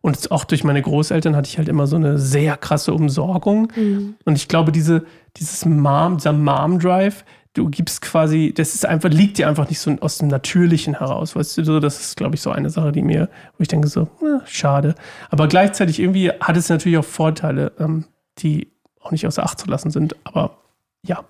Und 0.00 0.30
auch 0.30 0.44
durch 0.44 0.64
meine 0.64 0.82
Großeltern 0.82 1.34
hatte 1.34 1.48
ich 1.48 1.56
halt 1.56 1.68
immer 1.68 1.86
so 1.86 1.96
eine 1.96 2.18
sehr 2.18 2.56
krasse 2.56 2.92
Umsorgung. 2.92 3.72
Mhm. 3.74 4.16
Und 4.24 4.36
ich 4.36 4.48
glaube, 4.48 4.70
diese, 4.70 5.04
dieses 5.36 5.64
Mom, 5.64 6.18
dieser 6.18 6.34
Mom-Drive, 6.34 7.24
du 7.54 7.70
gibst 7.70 8.00
quasi, 8.02 8.52
das 8.54 8.74
ist 8.74 8.84
einfach, 8.84 9.10
liegt 9.10 9.38
dir 9.38 9.48
einfach 9.48 9.68
nicht 9.68 9.78
so 9.78 9.96
aus 10.00 10.18
dem 10.18 10.28
Natürlichen 10.28 10.98
heraus. 10.98 11.34
Weißt 11.36 11.56
du, 11.58 11.64
so, 11.64 11.80
das 11.80 12.00
ist, 12.00 12.16
glaube 12.16 12.34
ich, 12.34 12.42
so 12.42 12.50
eine 12.50 12.68
Sache, 12.70 12.92
die 12.92 13.02
mir, 13.02 13.28
wo 13.56 13.62
ich 13.62 13.68
denke, 13.68 13.88
so, 13.88 14.02
eh, 14.22 14.40
schade. 14.46 14.94
Aber 15.30 15.48
gleichzeitig 15.48 16.00
irgendwie 16.00 16.30
hat 16.30 16.56
es 16.56 16.68
natürlich 16.68 16.98
auch 16.98 17.04
Vorteile, 17.04 17.72
ähm, 17.78 18.04
die 18.38 18.68
auch 19.00 19.10
nicht 19.12 19.26
außer 19.26 19.42
Acht 19.44 19.58
zu 19.60 19.68
lassen 19.68 19.90
sind. 19.90 20.16
Aber 20.24 20.58
ja, 21.06 21.24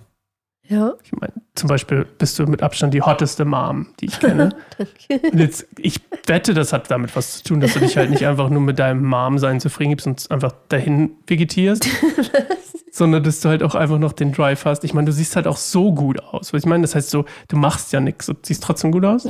Ja, 0.66 0.94
ich 1.04 1.12
meine, 1.12 1.34
zum 1.54 1.68
Beispiel 1.68 2.06
bist 2.06 2.38
du 2.38 2.46
mit 2.46 2.62
Abstand 2.62 2.94
die 2.94 3.02
hotteste 3.02 3.44
Mom, 3.44 3.88
die 4.00 4.06
ich 4.06 4.18
kenne. 4.18 4.48
danke. 4.78 5.28
Und 5.30 5.38
jetzt, 5.38 5.66
ich 5.78 6.00
wette, 6.26 6.54
das 6.54 6.72
hat 6.72 6.90
damit 6.90 7.14
was 7.16 7.38
zu 7.38 7.44
tun, 7.44 7.60
dass 7.60 7.74
du 7.74 7.80
dich 7.80 7.98
halt 7.98 8.08
nicht 8.08 8.26
einfach 8.26 8.48
nur 8.48 8.62
mit 8.62 8.78
deinem 8.78 9.04
Mom-Sein 9.04 9.60
zufrieden 9.60 9.90
gibst 9.90 10.06
und 10.06 10.30
einfach 10.30 10.52
dahin 10.68 11.10
vegetierst, 11.26 11.86
sondern 12.94 13.24
dass 13.24 13.40
du 13.40 13.48
halt 13.48 13.64
auch 13.64 13.74
einfach 13.74 13.98
noch 13.98 14.12
den 14.12 14.30
Drive 14.30 14.64
hast. 14.66 14.84
Ich 14.84 14.94
meine, 14.94 15.06
du 15.06 15.12
siehst 15.12 15.34
halt 15.34 15.48
auch 15.48 15.56
so 15.56 15.92
gut 15.92 16.22
aus. 16.22 16.52
Was 16.52 16.60
ich 16.60 16.66
meine, 16.66 16.82
das 16.82 16.94
heißt 16.94 17.10
so, 17.10 17.24
du 17.48 17.56
machst 17.56 17.92
ja 17.92 17.98
nichts 17.98 18.28
und 18.28 18.46
siehst 18.46 18.62
trotzdem 18.62 18.92
gut 18.92 19.04
aus. 19.04 19.28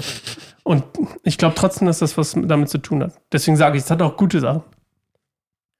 Und 0.65 0.85
ich 1.23 1.39
glaube 1.39 1.55
trotzdem, 1.55 1.87
dass 1.87 2.01
das 2.01 2.19
was 2.19 2.37
damit 2.37 2.69
zu 2.69 2.77
tun 2.77 3.03
hat. 3.03 3.15
Deswegen 3.33 3.57
sage 3.57 3.79
ich, 3.79 3.85
es 3.85 3.91
hat 3.91 4.03
auch 4.03 4.19
gute 4.19 4.41
Sachen. 4.41 4.63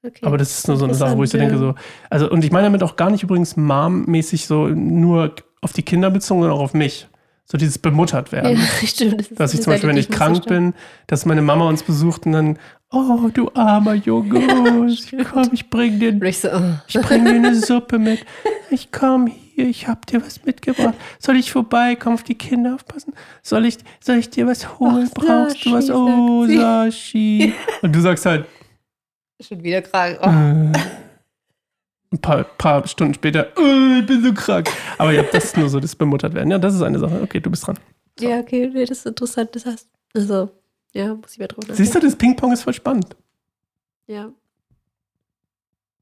Okay. 0.03 0.25
Aber 0.25 0.39
das 0.39 0.57
ist 0.57 0.67
nur 0.67 0.77
so 0.77 0.85
eine 0.85 0.95
Sache, 0.95 1.15
wo 1.15 1.23
ich 1.23 1.29
so 1.29 1.37
denke, 1.37 1.59
so, 1.59 1.75
also, 2.09 2.27
und 2.29 2.43
ich 2.43 2.51
meine 2.51 2.65
damit 2.65 2.81
auch 2.81 2.95
gar 2.95 3.11
nicht 3.11 3.21
übrigens 3.21 3.55
Mom-mäßig 3.55 4.47
so 4.47 4.67
nur 4.67 5.35
auf 5.61 5.73
die 5.73 5.83
Kinder 5.83 6.09
bezogen, 6.09 6.41
sondern 6.41 6.57
auch 6.57 6.63
auf 6.63 6.73
mich. 6.73 7.07
So 7.47 7.57
dieses 7.59 7.77
bemuttert 7.77 8.31
werden. 8.31 8.57
ja, 8.57 8.63
stimmt. 8.87 9.39
Dass 9.39 9.53
ich 9.53 9.61
zum 9.61 9.71
Beispiel, 9.73 9.89
wenn 9.89 9.97
ich 9.97 10.09
krank 10.09 10.37
stark- 10.37 10.49
bin, 10.49 10.73
dass 11.07 11.25
meine 11.25 11.43
Mama 11.43 11.67
uns 11.69 11.83
besucht 11.83 12.25
und 12.25 12.31
dann, 12.31 12.59
oh, 12.91 13.29
du 13.31 13.51
armer 13.53 13.93
Junge, 13.93 14.87
ich 14.91 15.11
komm, 15.31 15.49
ich 15.51 15.69
bring 15.69 15.99
dir, 15.99 16.09
Und 16.09 16.23
ich 16.23 16.39
so, 16.39 16.49
oh. 16.51 16.61
ich 16.87 16.95
bring 17.01 17.23
dir 17.23 17.31
eine 17.35 17.53
Suppe 17.55 17.99
mit. 17.99 18.25
Ich 18.71 18.91
komm 18.91 19.27
hier, 19.27 19.67
ich 19.67 19.87
hab 19.87 20.07
dir 20.07 20.25
was 20.25 20.43
mitgebracht. 20.43 20.95
Soll 21.19 21.35
ich 21.35 21.51
vorbeikommen, 21.51 22.15
auf 22.15 22.23
die 22.23 22.33
Kinder 22.35 22.73
aufpassen? 22.73 23.13
Soll 23.43 23.65
ich, 23.67 23.77
soll 23.99 24.15
ich 24.17 24.31
dir 24.31 24.47
was 24.47 24.79
holen? 24.79 25.07
Ach, 25.11 25.13
Brauchst 25.13 25.63
du 25.65 25.71
was? 25.73 25.85
Sashi, 25.85 25.93
Oh. 25.95 26.47
Sashi. 26.47 27.53
Und 27.83 27.95
du 27.95 28.01
sagst 28.01 28.25
halt, 28.25 28.47
Schon 29.39 29.61
wieder 29.63 29.81
krank. 29.83 30.17
Oh. 30.23 30.27
äh, 30.29 30.71
ein 32.11 32.19
paar, 32.19 32.43
paar 32.43 32.87
Stunden 32.87 33.13
später, 33.13 33.47
äh, 33.57 33.99
ich 33.99 34.05
bin 34.05 34.23
so 34.23 34.33
krank. 34.33 34.69
Aber 34.97 35.11
ja, 35.11 35.23
das 35.23 35.45
ist 35.45 35.57
nur 35.57 35.69
so 35.69 35.79
das 35.79 35.95
bemuttert 35.95 36.33
werden. 36.33 36.51
Ja, 36.51 36.57
das 36.57 36.75
ist 36.75 36.81
eine 36.81 36.99
Sache. 36.99 37.21
Okay, 37.21 37.39
du 37.39 37.49
bist 37.49 37.65
dran. 37.67 37.77
Ja, 38.19 38.39
okay, 38.39 38.69
nee, 38.73 38.85
das 38.85 38.99
ist 38.99 39.05
interessant. 39.05 39.55
Das 39.55 39.65
heißt, 39.65 39.87
also, 40.13 40.49
ja, 40.93 41.13
muss 41.13 41.33
ich 41.33 41.39
mehr 41.39 41.47
drüber 41.47 41.67
nachdenken. 41.67 41.83
Siehst 41.83 41.95
du, 41.95 41.99
das 41.99 42.15
Ping-Pong 42.15 42.53
ist 42.53 42.63
voll 42.63 42.73
spannend. 42.73 43.15
Ja. 44.07 44.31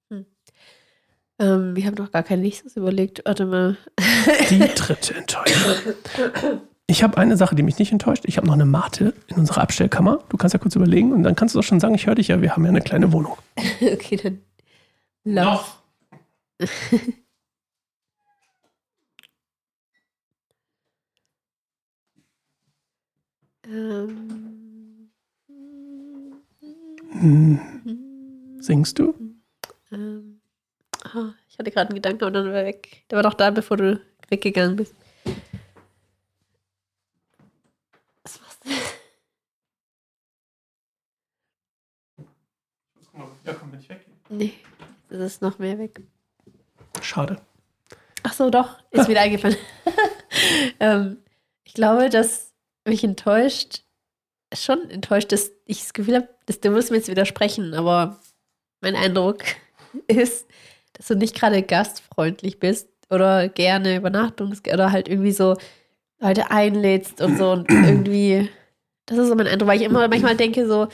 Hm. 0.10 0.25
Ähm, 1.39 1.75
wir 1.75 1.86
haben 1.86 1.95
noch 1.95 2.12
gar 2.12 2.24
kein 2.24 2.41
nächstes 2.41 2.77
überlegt. 2.77 3.22
Warte 3.25 3.45
mal. 3.45 3.77
Die 4.50 4.60
dritte 4.60 5.15
Enttäuschung. 5.15 5.74
Ich 6.86 7.01
habe 7.01 7.17
eine 7.17 7.38
Sache, 7.38 7.55
die 7.55 7.63
mich 7.63 7.79
nicht 7.79 7.91
enttäuscht. 7.91 8.25
Ich 8.27 8.38
habe 8.38 8.45
noch 8.45 8.53
eine 8.53 8.65
Mate 8.65 9.13
in 9.27 9.38
unserer 9.38 9.62
Abstellkammer. 9.62 10.19
Du 10.29 10.38
kannst 10.38 10.53
ja 10.53 10.60
kurz 10.60 10.75
überlegen 10.75 11.13
und 11.13 11.24
dann 11.24 11.36
kannst 11.36 11.55
du 11.55 11.60
auch 11.60 11.63
schon 11.63 11.79
sagen, 11.79 11.95
ich 11.95 12.05
höre 12.05 12.15
dich 12.15 12.27
ja, 12.27 12.41
wir 12.41 12.51
haben 12.51 12.63
ja 12.63 12.69
eine 12.69 12.81
kleine 12.81 13.12
Wohnung. 13.13 13.38
okay, 13.81 14.17
dann. 14.17 14.41
Lauf. 15.24 15.82
Ähm. 23.65 25.10
Singst 28.60 29.00
du? 29.00 29.15
Ähm. 29.91 30.41
Oh, 31.15 31.31
ich 31.50 31.57
hatte 31.57 31.72
gerade 31.72 31.89
einen 31.89 31.95
Gedanken, 31.95 32.24
aber 32.24 32.31
dann 32.31 32.48
war 32.48 32.55
er 32.55 32.65
weg. 32.65 33.05
Der 33.10 33.17
war 33.17 33.24
doch 33.24 33.33
da, 33.33 33.51
bevor 33.51 33.77
du 33.77 34.01
weggegangen 34.29 34.75
bist. 34.75 34.93
Was 38.24 38.41
war's 38.41 38.60
denn? 38.60 38.74
Guck 43.05 43.17
mal, 43.17 43.27
wieder 43.41 43.53
kommt 43.53 43.74
nicht 43.75 43.89
weg. 43.89 44.05
Nee, 44.29 44.53
das 45.10 45.19
ist 45.33 45.41
noch 45.41 45.60
mehr 45.60 45.77
weg. 45.77 46.01
Schade. 47.13 47.38
Ach 48.24 48.34
so, 48.34 48.50
doch, 48.50 48.79
ist 48.89 49.08
wieder 49.08 49.22
eingefallen. 49.22 49.58
ähm, 50.79 51.17
ich 51.63 51.74
glaube, 51.74 52.10
dass 52.10 52.53
mich 52.88 53.03
enttäuscht, 53.03 53.84
schon 54.53 54.89
enttäuscht, 54.89 55.32
dass 55.32 55.51
ich 55.65 55.82
das 55.82 55.93
Gefühl 55.93 56.15
habe, 56.15 56.29
dass 56.48 56.60
du 56.60 56.72
musst 56.72 56.89
mir 56.89 56.98
jetzt 56.98 57.10
widersprechen, 57.10 57.75
aber 57.75 58.20
mein 58.82 58.96
Eindruck 58.96 59.43
ist, 60.08 60.48
dass 60.93 61.08
du 61.08 61.15
nicht 61.15 61.36
gerade 61.36 61.62
gastfreundlich 61.62 62.60
bist 62.60 62.89
oder 63.12 63.48
gerne 63.48 64.00
Übernachtungs- 64.00 64.72
oder 64.72 64.91
halt 64.91 65.08
irgendwie 65.08 65.32
so 65.34 65.55
Leute 66.20 66.50
einlädst 66.50 67.22
und 67.22 67.38
so 67.38 67.51
und 67.51 67.70
irgendwie, 67.72 68.50
das 69.05 69.20
ist 69.20 69.27
so 69.27 69.36
mein 69.36 69.48
Eindruck, 69.48 69.67
weil 69.67 69.79
ich 69.79 69.86
immer 69.86 70.08
manchmal 70.08 70.36
denke 70.36 70.67
so, 70.67 70.88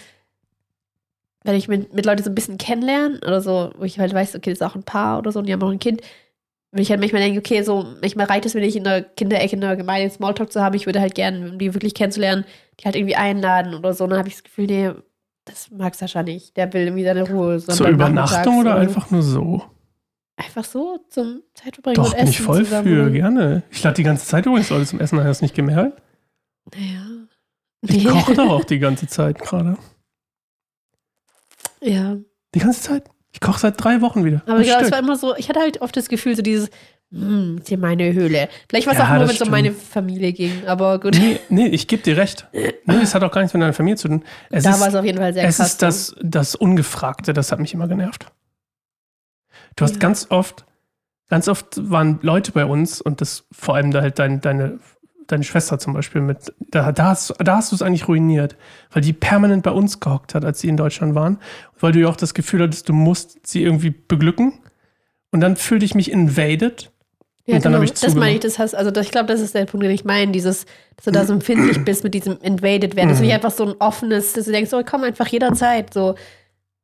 wenn 1.44 1.56
ich 1.56 1.68
mit, 1.68 1.94
mit 1.94 2.06
Leuten 2.06 2.24
so 2.24 2.30
ein 2.30 2.36
bisschen 2.36 2.58
kennenlerne 2.58 3.20
oder 3.26 3.42
so, 3.42 3.72
wo 3.78 3.84
ich 3.84 4.00
halt 4.00 4.14
weiß, 4.14 4.36
okay, 4.36 4.50
das 4.50 4.60
ist 4.60 4.66
auch 4.66 4.76
ein 4.76 4.84
Paar 4.84 5.20
oder 5.20 5.32
so 5.32 5.40
und 5.40 5.46
die 5.46 5.54
haben 5.54 5.64
auch 5.64 5.72
ein 5.72 5.80
Kind, 5.80 6.02
wenn 6.72 6.82
ich 6.82 6.90
halt 6.90 7.00
manchmal 7.00 7.22
denke, 7.22 7.40
okay, 7.40 7.64
so, 7.64 7.86
manchmal 8.02 8.28
reicht 8.28 8.46
es 8.46 8.54
mir 8.54 8.62
nicht 8.62 8.76
in 8.76 8.84
der 8.84 9.02
Kinderecke 9.02 9.56
in 9.56 9.62
der 9.62 9.76
Gemeinde 9.76 10.14
Smalltalk 10.14 10.52
zu 10.52 10.62
haben, 10.62 10.76
ich 10.76 10.86
würde 10.86 11.02
halt 11.02 11.16
gerne, 11.16 11.52
um 11.52 11.58
die 11.58 11.74
wirklich 11.74 11.94
kennenzulernen, 11.94 12.46
die 12.80 12.86
halt 12.86 12.96
irgendwie 12.96 13.16
einladen 13.16 13.74
oder 13.74 13.94
so, 13.94 14.04
und 14.04 14.12
dann 14.12 14.20
habe 14.20 14.28
ich 14.28 14.36
das 14.36 14.44
Gefühl, 14.44 14.66
nee, 14.68 14.92
das 15.46 15.72
mag 15.72 15.96
Sascha 15.96 16.22
nicht, 16.22 16.56
der 16.58 16.72
will 16.74 16.84
irgendwie 16.84 17.04
seine 17.04 17.28
Ruhe. 17.28 17.58
Zur 17.58 17.88
Übernachtung 17.88 18.60
oder 18.60 18.76
einfach 18.76 19.10
nur 19.10 19.24
so? 19.24 19.64
Einfach 20.36 20.64
so 20.64 21.00
zum 21.10 21.42
Zeitverbringen 21.54 21.96
Doch, 21.96 22.12
und 22.12 22.18
bin 22.18 22.28
ich 22.28 22.36
Essen 22.36 22.46
voll 22.46 22.64
zusammen. 22.64 22.88
für, 22.88 23.12
gerne. 23.12 23.64
Ich 23.72 23.84
lade 23.84 23.96
die 23.96 24.04
ganze 24.04 24.26
Zeit 24.26 24.46
übrigens 24.46 24.70
Leute 24.70 24.86
zum 24.86 25.00
Essen, 25.00 25.22
hast 25.22 25.42
du 25.42 25.46
nicht 25.46 25.56
gemerkt? 25.56 26.02
Naja. 26.74 27.28
Ich 27.82 28.06
koche 28.06 28.36
doch 28.36 28.50
auch 28.50 28.64
die 28.66 28.80
ganze 28.80 29.08
Zeit 29.08 29.40
gerade. 29.40 29.78
Ja. 31.82 32.18
Die 32.56 32.60
ganze 32.60 32.82
Zeit. 32.82 33.04
Ich 33.32 33.42
koche 33.42 33.60
seit 33.60 33.84
drei 33.84 34.02
Wochen 34.02 34.26
wieder. 34.26 34.42
Aber 34.48 34.60
ich 34.60 34.68
glaube, 34.68 34.86
es 34.86 34.92
war 34.92 35.00
immer 35.00 35.16
so, 35.16 35.36
ich 35.36 35.50
hatte 35.50 35.60
halt 35.60 35.82
oft 35.82 35.96
das 35.96 36.10
Gefühl, 36.10 36.36
so 36.36 36.42
dieses, 36.42 36.70
hm, 37.12 37.60
ist 37.60 37.68
hier 37.70 37.78
meine 37.78 38.12
Höhle. 38.14 38.50
Vielleicht 38.68 38.88
war 38.88 38.94
es 38.94 39.00
Ja, 39.00 39.06
auch 39.06 39.18
nur, 39.20 39.28
wenn 39.28 39.36
es 39.36 39.42
um 39.42 39.50
meine 39.52 39.72
Familie 39.72 40.34
ging, 40.34 40.66
aber 40.66 41.00
gut. 41.00 41.16
Nee, 41.16 41.40
nee, 41.50 41.68
ich 41.68 41.88
gebe 41.88 42.02
dir 42.02 42.18
recht. 42.18 42.48
Nee, 42.54 42.96
es 43.04 43.14
hat 43.14 43.24
auch 43.24 43.32
gar 43.32 43.42
nichts 43.42 43.54
mit 43.54 43.62
deiner 43.62 43.74
Familie 43.74 43.98
zu 43.98 44.08
tun. 44.08 44.24
Es 44.50 44.64
da 44.64 44.80
war 44.80 44.88
es 44.88 44.96
auf 44.96 45.06
jeden 45.06 45.20
Fall 45.20 45.34
sehr 45.34 45.48
es 45.48 45.58
krass. 45.58 45.68
ist 45.72 45.82
das, 45.84 46.16
das 46.22 46.56
Ungefragte, 46.56 47.34
das 47.34 47.52
hat 47.52 47.60
mich 47.60 47.74
immer 47.74 47.88
genervt. 47.88 48.26
Du 49.76 49.84
hast 49.86 49.94
Ja. 49.96 50.00
ganz 50.00 50.28
oft, 50.30 50.66
ganz 51.30 51.48
oft 51.48 51.90
waren 51.90 52.20
Leute 52.24 52.52
bei 52.52 52.66
uns 52.66 53.00
und 53.02 53.22
das 53.22 53.46
vor 53.52 53.76
allem 53.76 53.92
da 53.92 54.02
halt 54.02 54.18
dein, 54.20 54.42
deine, 54.42 54.80
deine 55.32 55.44
Schwester 55.44 55.80
zum 55.80 55.94
Beispiel 55.94 56.22
mit, 56.22 56.54
da, 56.72 56.92
da 56.92 57.06
hast, 57.06 57.34
da 57.40 57.58
hast 57.58 57.72
du 57.72 57.76
es 57.76 57.82
eigentlich 57.82 58.08
ruiniert, 58.08 58.56
weil 58.92 59.02
die 59.02 59.14
permanent 59.14 59.64
bei 59.64 59.72
uns 59.72 60.00
gehockt 60.00 60.36
hat, 60.36 60.44
als 60.46 60.60
sie 60.60 60.68
in 60.70 60.78
Deutschland 60.78 61.16
waren, 61.16 61.38
weil 61.80 61.92
du 61.92 62.00
ja 62.00 62.08
auch 62.08 62.16
das 62.18 62.34
Gefühl 62.34 62.62
hattest, 62.64 62.90
du 62.90 62.94
musst 62.94 63.46
sie 63.48 63.64
irgendwie 63.64 63.92
beglücken 63.92 64.54
und 65.32 65.42
dann 65.42 65.56
fühlte 65.56 65.86
ich 65.86 65.96
mich 65.96 66.12
invaded. 66.12 66.92
Ja, 67.46 67.56
Und 67.56 67.66
dann 67.66 67.74
genau, 67.74 67.84
ich 67.84 67.94
das 67.94 68.14
meine 68.16 68.34
ich, 68.36 68.40
das 68.42 68.60
hast, 68.60 68.76
also 68.76 68.92
das, 68.92 69.06
ich 69.08 69.12
glaube, 69.12 69.28
das 69.28 69.42
ist 69.42 69.56
der 69.56 69.66
Punkt, 69.66 69.84
den 69.84 69.92
ich 69.92 70.06
meine, 70.06 70.32
dieses, 70.32 70.66
dass 70.98 71.06
du 71.06 71.12
da 71.12 71.26
so 71.26 71.34
empfindlich 71.34 71.84
bist 71.84 72.04
mit 72.04 72.14
diesem 72.14 72.38
invaded 72.42 72.96
werden, 72.96 73.10
dass 73.10 73.18
du 73.18 73.24
Mhm. 73.24 73.28
nicht 73.28 73.36
einfach 73.36 73.52
so 73.52 73.66
ein 73.66 73.76
offenes, 73.80 74.34
dass 74.34 74.46
du 74.46 74.52
denkst, 74.52 74.72
oh, 74.74 74.82
komm 74.86 75.04
einfach 75.04 75.28
jederzeit, 75.28 75.92
so, 75.94 76.14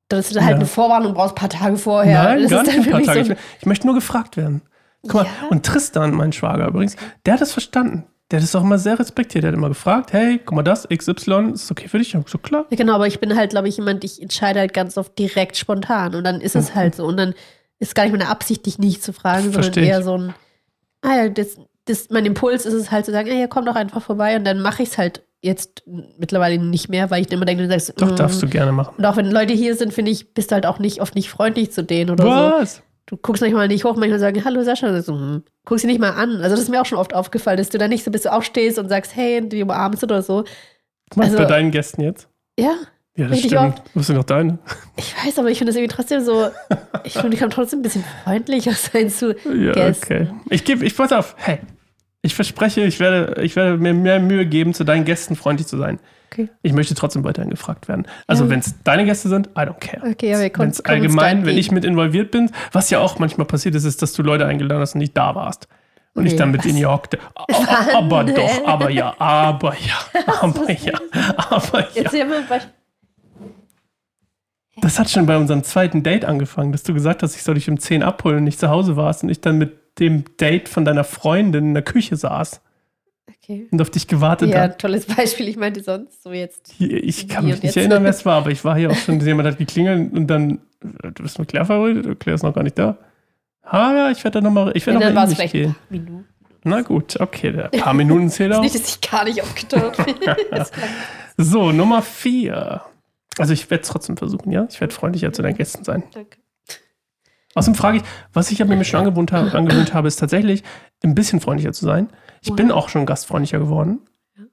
dass 0.09 0.29
du 0.29 0.39
halt 0.39 0.49
Ja. 0.51 0.55
eine 0.55 0.65
Vorwarnung 0.65 1.13
brauchst, 1.13 1.33
ein 1.33 1.35
paar 1.35 1.49
Tage 1.49 1.77
vorher. 1.77 2.23
Nein, 2.23 2.41
das 2.43 2.51
gar 2.51 2.63
nicht 2.63 2.77
ein 2.79 2.89
paar 2.89 3.01
Tage. 3.03 3.25
so 3.25 3.31
Ich, 3.33 3.37
ich 3.59 3.65
möchte 3.65 3.85
nur 3.85 3.95
gefragt 3.95 4.37
werden. 4.37 4.61
Guck 5.03 5.13
mal, 5.13 5.25
Ja. 5.25 5.47
und 5.49 5.63
Tristan, 5.65 6.15
mein 6.15 6.33
Schwager 6.33 6.67
übrigens, 6.67 6.95
der 7.27 7.33
hat 7.35 7.41
das 7.41 7.51
verstanden. 7.51 8.05
Der 8.31 8.39
hat 8.39 8.43
es 8.43 8.55
auch 8.55 8.63
immer 8.63 8.79
sehr 8.79 8.97
respektiert. 8.97 9.43
Der 9.43 9.51
hat 9.51 9.57
immer 9.57 9.69
gefragt, 9.69 10.13
hey, 10.13 10.39
guck 10.43 10.55
mal, 10.55 10.63
das, 10.63 10.87
XY, 10.87 11.51
ist 11.53 11.69
okay 11.71 11.87
für 11.87 11.99
dich? 11.99 12.09
Ich 12.09 12.15
hab 12.15 12.27
so, 12.27 12.37
klar. 12.39 12.65
Ja, 12.69 12.77
genau, 12.77 12.95
aber 12.95 13.07
ich 13.07 13.19
bin 13.19 13.35
halt, 13.35 13.51
glaube 13.51 13.67
ich, 13.67 13.77
jemand, 13.77 14.03
ich 14.03 14.21
entscheide 14.21 14.59
halt 14.59 14.73
ganz 14.73 14.97
oft 14.97 15.17
direkt 15.17 15.57
spontan 15.57 16.15
und 16.15 16.23
dann 16.23 16.41
ist 16.41 16.55
es 16.55 16.73
halt 16.73 16.95
so 16.95 17.05
und 17.05 17.17
dann 17.17 17.35
ist 17.79 17.93
gar 17.93 18.03
nicht 18.03 18.13
meine 18.13 18.29
Absicht, 18.29 18.65
dich 18.65 18.79
nicht 18.79 19.03
zu 19.03 19.13
fragen, 19.13 19.43
sondern 19.43 19.63
Versteh 19.63 19.81
ich. 19.81 19.89
eher 19.89 20.01
so 20.01 20.17
ein, 20.17 20.33
ah 21.01 21.15
ja, 21.17 21.29
das, 21.29 21.57
das, 21.85 22.09
mein 22.09 22.25
Impuls 22.25 22.65
ist 22.65 22.73
es 22.73 22.89
halt 22.89 23.05
zu 23.05 23.11
sagen, 23.11 23.27
ja, 23.27 23.35
ja, 23.35 23.47
komm 23.47 23.65
doch 23.65 23.75
einfach 23.75 24.01
vorbei 24.01 24.35
und 24.35 24.45
dann 24.45 24.61
mache 24.61 24.83
ich 24.83 24.89
es 24.89 24.97
halt 24.97 25.23
jetzt 25.41 25.83
mittlerweile 26.17 26.57
nicht 26.57 26.89
mehr, 26.89 27.11
weil 27.11 27.21
ich 27.21 27.31
immer 27.31 27.45
denke, 27.45 27.63
du 27.63 27.69
sagst, 27.69 27.93
Doch, 28.01 28.11
mm. 28.11 28.15
darfst 28.15 28.41
du 28.41 28.47
gerne 28.47 28.71
machen. 28.71 28.95
Und 28.97 29.05
auch 29.05 29.15
wenn 29.15 29.29
Leute 29.29 29.53
hier 29.53 29.75
sind, 29.75 29.93
finde 29.93 30.09
ich, 30.09 30.33
bist 30.33 30.49
du 30.49 30.55
halt 30.55 30.65
auch 30.65 30.79
nicht 30.79 31.01
oft 31.01 31.13
nicht 31.13 31.29
freundlich 31.29 31.71
zu 31.71 31.83
denen 31.83 32.09
oder 32.09 32.65
so. 32.65 32.81
Was? 33.05 33.17
Du 33.17 33.17
guckst 33.17 33.41
manchmal 33.41 33.67
nicht 33.67 33.83
hoch, 33.85 33.95
manchmal 33.95 34.19
sagen, 34.19 34.43
hallo 34.45 34.63
Sascha, 34.63 34.87
und 34.89 35.01
so, 35.03 35.13
hm, 35.13 35.43
guckst 35.65 35.81
sie 35.83 35.87
nicht 35.87 35.99
mal 35.99 36.11
an. 36.11 36.37
Also 36.41 36.49
das 36.55 36.61
ist 36.61 36.69
mir 36.69 36.81
auch 36.81 36.85
schon 36.85 36.97
oft 36.97 37.13
aufgefallen, 37.13 37.57
dass 37.57 37.69
du 37.69 37.77
da 37.77 37.87
nicht 37.87 38.03
so, 38.03 38.11
bis 38.11 38.23
du 38.23 38.31
aufstehst 38.33 38.79
und 38.79 38.89
sagst, 38.89 39.15
hey, 39.15 39.39
und 39.41 39.49
die 39.49 39.61
umarmst 39.61 40.03
oder 40.03 40.21
so. 40.21 40.43
Mal, 41.15 41.25
Also- 41.25 41.37
bei 41.37 41.45
deinen 41.45 41.71
Gästen 41.71 42.01
jetzt? 42.01 42.27
Ja, 42.59 42.75
Ja, 43.17 43.27
das 43.27 43.39
stimmt. 43.39 43.81
Wo 43.93 44.01
sind 44.01 44.15
noch 44.15 44.23
deine? 44.23 44.57
ich 44.97 45.13
weiß, 45.25 45.39
aber 45.39 45.49
ich 45.51 45.57
finde 45.57 45.71
das 45.71 45.77
irgendwie 45.77 45.95
trotzdem 45.95 46.21
so, 46.21 46.49
ich 47.03 47.13
finde, 47.13 47.33
ich 47.35 47.39
kann 47.39 47.49
trotzdem 47.49 47.79
ein 47.79 47.83
bisschen 47.83 48.03
freundlicher 48.23 48.73
sein 48.73 49.09
zu 49.09 49.35
Ja, 49.45 49.71
Gästen. 49.73 50.13
okay. 50.13 50.27
Ich 50.49 50.63
gebe, 50.65 50.83
ich 50.85 50.95
pass 50.97 51.11
auf, 51.13 51.35
hey, 51.37 51.59
ich 52.23 52.33
verspreche, 52.33 52.81
ich 52.81 52.99
werde, 52.99 53.41
ich 53.43 53.55
werde 53.55 53.77
mir 53.77 53.93
mehr 53.93 54.19
Mühe 54.19 54.45
geben, 54.47 54.73
zu 54.73 54.83
deinen 54.83 55.05
Gästen 55.05 55.35
freundlich 55.35 55.67
zu 55.67 55.77
sein. 55.77 55.99
Okay. 56.35 56.49
Ich 56.63 56.73
möchte 56.73 56.95
trotzdem 56.95 57.23
weiterhin 57.23 57.49
gefragt 57.49 57.87
werden. 57.87 58.05
Also, 58.27 58.43
Ja. 58.43 58.49
wenn 58.49 58.59
es 58.59 58.75
deine 58.83 59.05
Gäste 59.05 59.29
sind, 59.29 59.47
I 59.57 59.61
don't 59.61 59.79
care. 59.79 60.01
Okay, 60.11 60.33
aber 60.33 60.43
wir 60.43 60.49
kommen 60.49 60.65
Wenn 60.65 60.71
es 60.71 60.81
allgemein, 60.81 61.45
wenn 61.45 61.57
ich 61.57 61.71
mit 61.71 61.85
involviert 61.85 62.31
bin, 62.31 62.51
was 62.73 62.89
ja 62.89 62.99
auch 62.99 63.19
manchmal 63.19 63.47
passiert 63.47 63.73
ist, 63.75 63.85
ist, 63.85 64.01
dass 64.01 64.13
du 64.13 64.21
Leute 64.23 64.45
eingeladen 64.45 64.81
hast 64.81 64.95
und 64.95 64.99
nicht 64.99 65.15
da 65.15 65.33
warst. 65.35 65.67
Und 66.13 66.25
ich 66.25 66.33
Nee, 66.33 66.37
dann 66.39 66.51
mit 66.51 66.59
was? 66.61 66.65
ihnen 66.67 66.85
a- 66.85 66.99
Aber 67.95 68.23
doch, 68.23 68.67
aber 68.67 68.89
ja, 68.89 69.15
aber 69.19 69.73
ja, 69.75 70.23
aber 70.41 70.71
ja, 70.71 70.93
aber 71.37 71.79
ja. 71.93 72.03
Erzähl 72.03 72.25
mal 72.25 72.37
ein 72.39 72.47
Beispiel. 72.47 72.71
Das 74.81 74.99
hat 74.99 75.09
schon 75.09 75.25
bei 75.25 75.37
unserem 75.37 75.63
zweiten 75.63 76.03
Date 76.03 76.25
angefangen, 76.25 76.71
dass 76.73 76.83
du 76.83 76.93
gesagt 76.93 77.23
hast, 77.23 77.35
ich 77.35 77.43
soll 77.43 77.55
dich 77.55 77.69
um 77.69 77.79
10 77.79 78.03
abholen 78.03 78.37
und 78.39 78.43
nicht 78.43 78.59
zu 78.59 78.69
Hause 78.69 78.97
warst 78.97 79.23
und 79.23 79.29
ich 79.29 79.39
dann 79.41 79.57
mit 79.57 79.99
dem 79.99 80.25
Date 80.37 80.67
von 80.67 80.83
deiner 80.83 81.05
Freundin 81.05 81.65
in 81.69 81.73
der 81.73 81.83
Küche 81.83 82.17
saß 82.17 82.61
Okay. 83.27 83.67
und 83.71 83.81
auf 83.81 83.89
dich 83.89 84.07
gewartet 84.07 84.49
Ja, 84.49 84.61
habe. 84.61 84.77
tolles 84.77 85.05
Beispiel. 85.05 85.47
Ich 85.47 85.57
meinte 85.57 85.81
sonst 85.81 86.21
so 86.23 86.31
jetzt. 86.31 86.71
Hier, 86.77 87.03
Ich 87.03 87.27
kann 87.27 87.45
mich 87.45 87.61
nicht 87.61 87.75
erinnern, 87.75 88.03
wer 88.03 88.11
es 88.11 88.25
war, 88.25 88.37
aber 88.37 88.51
ich 88.51 88.63
war 88.63 88.77
hier 88.77 88.91
auch 88.91 88.95
schon, 88.95 89.19
jemand 89.19 89.47
hat 89.47 89.57
geklingelt 89.57 90.13
und 90.13 90.27
dann, 90.27 90.59
du 90.81 91.23
bist 91.23 91.39
mit 91.39 91.47
Claire 91.47 91.65
verabredet, 91.65 92.19
Claire 92.19 92.35
ist 92.35 92.43
noch 92.43 92.53
gar 92.53 92.63
nicht 92.63 92.77
da. 92.77 92.97
Ah 93.63 93.93
ja, 93.93 94.11
ich 94.11 94.23
werde 94.23 94.39
da 94.39 94.41
nochmal, 94.41 94.71
ich 94.75 94.85
werde 94.85 94.97
Und 94.97 95.03
dann 95.05 95.13
noch 95.13 95.21
war 95.21 95.27
mal 95.27 95.33
es 95.33 95.39
in 95.39 95.43
mich 95.43 95.51
gehen. 95.51 95.75
Minuten. 95.89 96.25
Na 96.63 96.81
gut, 96.81 97.19
okay, 97.19 97.51
der 97.51 97.67
paar 97.69 97.93
Minuten 97.93 98.29
zählt 98.29 98.53
auch. 98.53 98.61
Nicht, 98.61 98.75
dass 98.75 98.87
ich 98.89 99.01
gar 99.01 99.23
nicht 99.23 99.41
aufgetaucht 99.41 100.03
bin. 100.05 100.15
So, 101.37 101.71
Nummer 101.71 102.01
vier. 102.01 102.81
Also 103.37 103.51
ich 103.53 103.69
werde 103.69 103.81
es 103.83 103.89
trotzdem 103.89 104.15
versuchen, 104.15 104.51
ja? 104.51 104.65
Ich 104.69 104.79
werde 104.79 104.93
freundlicher 104.93 105.33
zu 105.33 105.41
deinen 105.41 105.57
Gästen 105.57 105.83
sein. 105.83 106.03
Danke. 106.13 106.37
Außerdem 107.55 107.75
frage 107.75 107.97
ich, 107.97 108.03
was 108.33 108.51
ich 108.51 108.63
mir 108.63 108.83
schon 108.85 108.99
angewöhnt 109.01 109.31
habe, 109.31 109.53
angewöhnt 109.53 109.93
habe, 109.93 110.07
ist 110.07 110.17
tatsächlich 110.17 110.63
ein 111.03 111.15
bisschen 111.15 111.39
freundlicher 111.41 111.73
zu 111.73 111.85
sein. 111.85 112.09
Ich 112.45 112.53
bin 112.55 112.71
auch 112.71 112.89
schon 112.89 113.05
gastfreundlicher 113.05 113.59
geworden. 113.59 113.99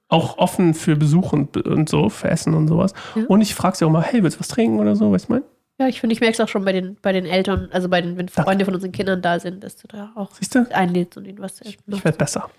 Auch 0.07 0.37
offen 0.37 0.73
für 0.73 0.95
Besuch 0.95 1.33
und, 1.33 1.57
und 1.65 1.89
so, 1.89 2.09
für 2.09 2.29
Essen 2.29 2.53
und 2.53 2.67
sowas. 2.67 2.93
Ja. 3.15 3.23
Und 3.27 3.41
ich 3.41 3.55
frage 3.55 3.77
sie 3.77 3.85
auch 3.85 3.89
mal, 3.89 4.03
hey, 4.03 4.21
willst 4.23 4.37
du 4.37 4.39
was 4.41 4.47
trinken 4.47 4.79
oder 4.79 4.95
so? 4.95 5.11
Weißt 5.11 5.27
du 5.29 5.33
mein? 5.33 5.43
Ja, 5.79 5.87
ich 5.87 5.99
finde, 5.99 6.13
ich 6.13 6.19
merke 6.21 6.33
es 6.33 6.39
auch 6.39 6.47
schon 6.47 6.63
bei 6.65 6.71
den, 6.71 6.97
bei 7.01 7.11
den 7.13 7.25
Eltern, 7.25 7.67
also 7.71 7.89
bei 7.89 7.99
den, 7.99 8.15
wenn 8.15 8.29
Freunde 8.29 8.63
von 8.63 8.75
unseren 8.75 8.91
Kindern 8.91 9.23
da 9.23 9.39
sind, 9.39 9.63
dass 9.63 9.75
du 9.75 9.87
da 9.87 10.11
auch 10.15 10.31
Siehst 10.35 10.53
du? 10.53 10.67
einlädst 10.71 11.17
und 11.17 11.25
ihnen 11.25 11.39
was 11.39 11.55
zu 11.55 11.63
essen 11.65 11.73
Ich 11.79 11.87
machst, 11.87 12.05
werde 12.05 12.17
besser. 12.19 12.49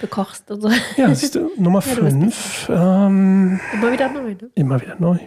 bekochst 0.00 0.48
und 0.52 0.60
so. 0.62 0.70
Ja, 0.96 1.12
siehst 1.14 1.34
du, 1.34 1.50
Nummer 1.56 1.82
Ja, 1.84 1.94
du 1.96 2.02
bist 2.02 2.16
fünf. 2.16 2.68
Ähm, 2.68 3.60
Immer 3.72 3.92
wieder 3.92 4.08
neu, 4.08 4.30
ne? 4.34 4.50
immer 4.54 4.80
wieder 4.80 4.94
neu. 5.00 5.18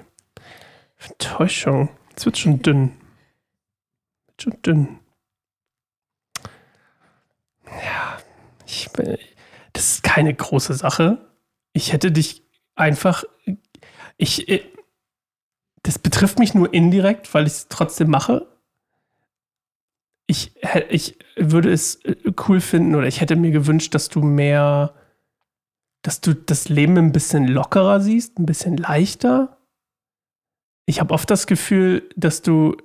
Enttäuschung. 1.10 1.90
Jetzt 2.12 2.26
wird 2.26 2.38
schon 2.38 2.62
dünn. 2.62 2.94
Wird 4.28 4.42
schon 4.42 4.62
dünn. 4.66 4.88
Ja, 7.66 8.18
ich, 8.66 8.90
bin- 8.94 9.18
das 9.74 9.96
ist 9.96 10.04
keine 10.04 10.34
große 10.34 10.74
Sache. 10.76 11.18
Ich 11.74 11.92
hätte 11.92 12.12
dich 12.12 12.44
einfach. 12.76 13.24
Ich, 14.18 14.48
äh, 14.48 14.64
das 15.82 16.00
betrifft 16.00 16.40
mich 16.40 16.54
nur 16.54 16.74
indirekt, 16.74 17.34
weil 17.34 17.46
ich 17.46 17.54
es 17.54 17.68
trotzdem 17.68 18.10
mache. 18.10 18.48
Ich, 20.28 20.54
ich 20.90 21.18
würde 21.36 21.74
es 21.74 21.96
äh, 22.06 22.16
cool 22.48 22.62
finden 22.62 22.96
oder 22.96 23.08
ich 23.08 23.20
hätte 23.20 23.36
mir 23.36 23.52
gewünscht, 23.52 23.94
dass 23.94 24.10
du 24.10 24.22
mehr, 24.22 24.94
dass 26.04 26.22
du 26.22 26.34
das 26.34 26.70
Leben 26.70 26.98
ein 26.98 27.12
bisschen 27.12 27.48
lockerer 27.48 28.00
siehst, 28.00 28.40
ein 28.40 28.46
bisschen 28.46 28.78
leichter. 28.78 29.58
Ich 30.86 31.00
habe 31.00 31.14
oft 31.14 31.30
das 31.30 31.48
Gefühl, 31.48 32.10
dass 32.16 32.42
du, 32.42 32.78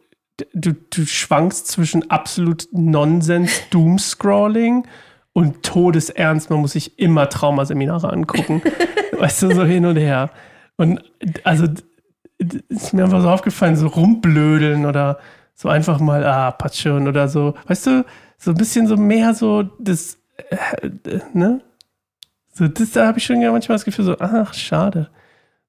du, 0.55 0.73
du 0.73 1.07
schwankst 1.07 1.67
zwischen 1.67 2.11
absolut 2.11 2.69
Nonsens, 2.73 3.69
Doomscrolling 3.71 4.87
und 5.33 5.63
todesernst, 5.63 6.51
man 6.51 6.61
muss 6.61 6.73
sich 6.73 6.99
immer 6.99 7.29
Traumaseminare 7.29 8.13
angucken. 8.13 8.63
weißt 9.19 9.43
du, 9.43 9.55
so 9.55 9.65
hin 9.65 9.87
und 9.87 9.97
her. 9.97 10.31
Und 10.77 11.03
also 11.45 11.67
ist 12.69 12.93
mir 12.93 13.05
einfach 13.05 13.21
so 13.21 13.29
aufgefallen, 13.29 13.77
so 13.77 13.89
rumblödeln 13.89 14.87
oder 14.87 15.19
so 15.55 15.69
einfach 15.69 15.99
mal, 15.99 16.25
ah, 16.25 16.53
passt 16.53 16.81
schon 16.81 17.09
oder 17.09 17.29
so. 17.29 17.55
Weißt 17.67 17.87
du, 17.87 18.05
so 18.37 18.53
ein 18.53 18.57
bisschen 18.57 18.87
so 18.87 18.97
mehr 18.97 19.35
so 19.35 19.65
das, 19.81 20.19
äh, 20.51 21.19
ne? 21.33 21.61
So, 22.53 22.69
das, 22.69 22.93
da 22.93 23.07
habe 23.07 23.19
ich 23.19 23.25
schon 23.25 23.41
manchmal 23.41 23.77
das 23.77 23.85
Gefühl, 23.85 24.05
so, 24.05 24.17
ach, 24.19 24.55
schade. 24.55 25.11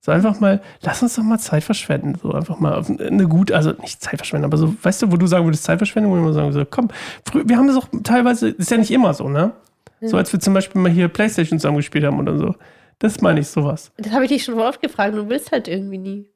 So 0.02 0.12
einfach 0.14 0.40
mal, 0.40 0.62
lass 0.82 1.04
uns 1.04 1.16
doch 1.16 1.24
mal 1.24 1.40
Zeit 1.40 1.64
verschwenden. 1.64 2.16
So 2.22 2.32
einfach 2.34 2.60
mal 2.60 2.84
eine 3.00 3.28
gute, 3.28 3.56
also 3.56 3.72
nicht 3.82 4.02
Zeit 4.02 4.18
verschwenden, 4.18 4.46
aber 4.46 4.58
so, 4.58 4.74
weißt 4.82 5.02
du, 5.02 5.12
wo 5.12 5.18
du 5.18 5.28
sagen 5.28 5.46
würdest, 5.46 5.66
Zeitverschwendung, 5.66 6.14
wo 6.14 6.26
wir 6.26 6.34
sagen, 6.34 6.54
so, 6.54 6.66
komm, 6.66 6.88
wir 7.34 7.58
haben 7.58 7.68
das 7.68 7.76
auch 7.76 7.88
teilweise, 8.04 8.50
ist 8.50 8.72
ja 8.72 8.78
nicht 8.78 8.92
immer 8.92 9.14
so, 9.14 9.28
ne? 9.28 9.52
Ja. 10.00 10.08
So 10.08 10.18
als 10.18 10.32
wir 10.32 10.40
zum 10.40 10.54
Beispiel 10.54 10.82
mal 10.82 10.92
hier 10.92 11.10
Playstation 11.10 11.60
zusammen 11.60 11.78
gespielt 11.78 12.06
haben 12.06 12.20
oder 12.20 12.38
so. 12.38 12.56
Das 13.00 13.22
meine 13.22 13.42
ich 13.42 13.48
sowas. 13.48 13.92
Das 13.98 14.14
habe 14.14 14.26
ich 14.26 14.32
dich 14.32 14.44
schon 14.44 14.56
voll 14.56 14.66
oft 14.66 14.82
gefragt, 14.82 15.16
du 15.16 15.28
willst 15.30 15.52
halt 15.52 15.68
irgendwie 15.68 15.98
nie. 15.98 16.30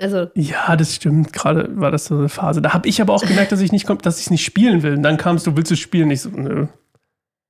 Also. 0.00 0.28
Ja, 0.34 0.76
das 0.76 0.94
stimmt. 0.94 1.32
Gerade 1.32 1.68
war 1.80 1.90
das 1.90 2.06
so 2.06 2.16
eine 2.16 2.28
Phase. 2.28 2.60
Da 2.60 2.74
habe 2.74 2.88
ich 2.88 3.00
aber 3.00 3.14
auch 3.14 3.24
gemerkt, 3.24 3.52
dass 3.52 3.60
ich 3.60 3.72
nicht 3.72 3.88
dass 4.04 4.20
ich 4.20 4.30
nicht 4.30 4.44
spielen 4.44 4.82
will. 4.82 4.94
Und 4.94 5.02
dann 5.02 5.16
kamst 5.16 5.46
du, 5.46 5.56
willst 5.56 5.70
du 5.70 5.76
spielen? 5.76 6.10
Ich 6.10 6.22
so, 6.22 6.30
nö. 6.30 6.66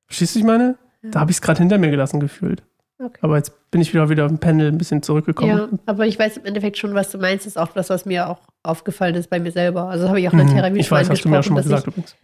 Verstehst 0.07 0.35
du, 0.35 0.39
ich 0.39 0.45
meine? 0.45 0.77
Ja. 1.03 1.11
Da 1.11 1.21
habe 1.21 1.31
ich 1.31 1.39
es 1.39 1.43
gerade 1.43 1.59
hinter 1.59 1.79
mir 1.79 1.91
gelassen 1.91 2.21
gefühlt. 2.21 2.63
Okay. 2.99 3.19
Aber 3.21 3.37
jetzt 3.37 3.71
bin 3.71 3.83
ich 3.83 3.93
wieder, 3.93 4.09
wieder 4.09 4.25
auf 4.25 4.31
dem 4.31 4.39
Pendel 4.39 4.69
ein 4.69 4.79
bisschen 4.79 5.03
zurückgekommen. 5.03 5.51
Ja, 5.51 5.69
aber 5.85 6.07
ich 6.07 6.19
weiß 6.19 6.39
im 6.39 6.47
Endeffekt 6.47 6.79
schon, 6.79 6.95
was 6.95 7.11
du 7.11 7.19
meinst. 7.19 7.45
Das 7.45 7.53
ist 7.53 7.59
auch 7.59 7.69
das, 7.69 7.91
was 7.91 8.07
mir 8.07 8.29
auch 8.29 8.39
aufgefallen 8.63 9.15
ist 9.17 9.29
bei 9.29 9.39
mir 9.39 9.53
selber. 9.53 9.89
Also 9.89 10.09
habe 10.09 10.21
ich 10.21 10.29
auch 10.29 10.33
in 10.33 10.39
der 10.39 10.47
mhm. 10.47 10.55
Therapie 10.55 10.81
ich 10.81 10.91
weiß, 10.91 11.11
hast 11.11 11.25
du 11.25 11.29
mir 11.29 11.41
auch 11.41 11.45
schon 11.45 11.55
mal 11.55 11.63
gesagt 11.63 11.87
übrigens. 11.87 12.17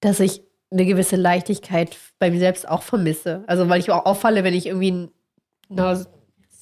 Dass 0.00 0.20
ich 0.20 0.42
eine 0.70 0.84
gewisse 0.84 1.16
Leichtigkeit 1.16 1.96
bei 2.18 2.30
mir 2.30 2.38
selbst 2.38 2.68
auch 2.68 2.82
vermisse. 2.82 3.44
Also 3.46 3.68
weil 3.68 3.80
ich 3.80 3.90
auch 3.90 4.04
auffalle, 4.04 4.44
wenn 4.44 4.54
ich 4.54 4.66
irgendwie 4.66 4.88
in 4.88 5.10
einer 5.70 6.04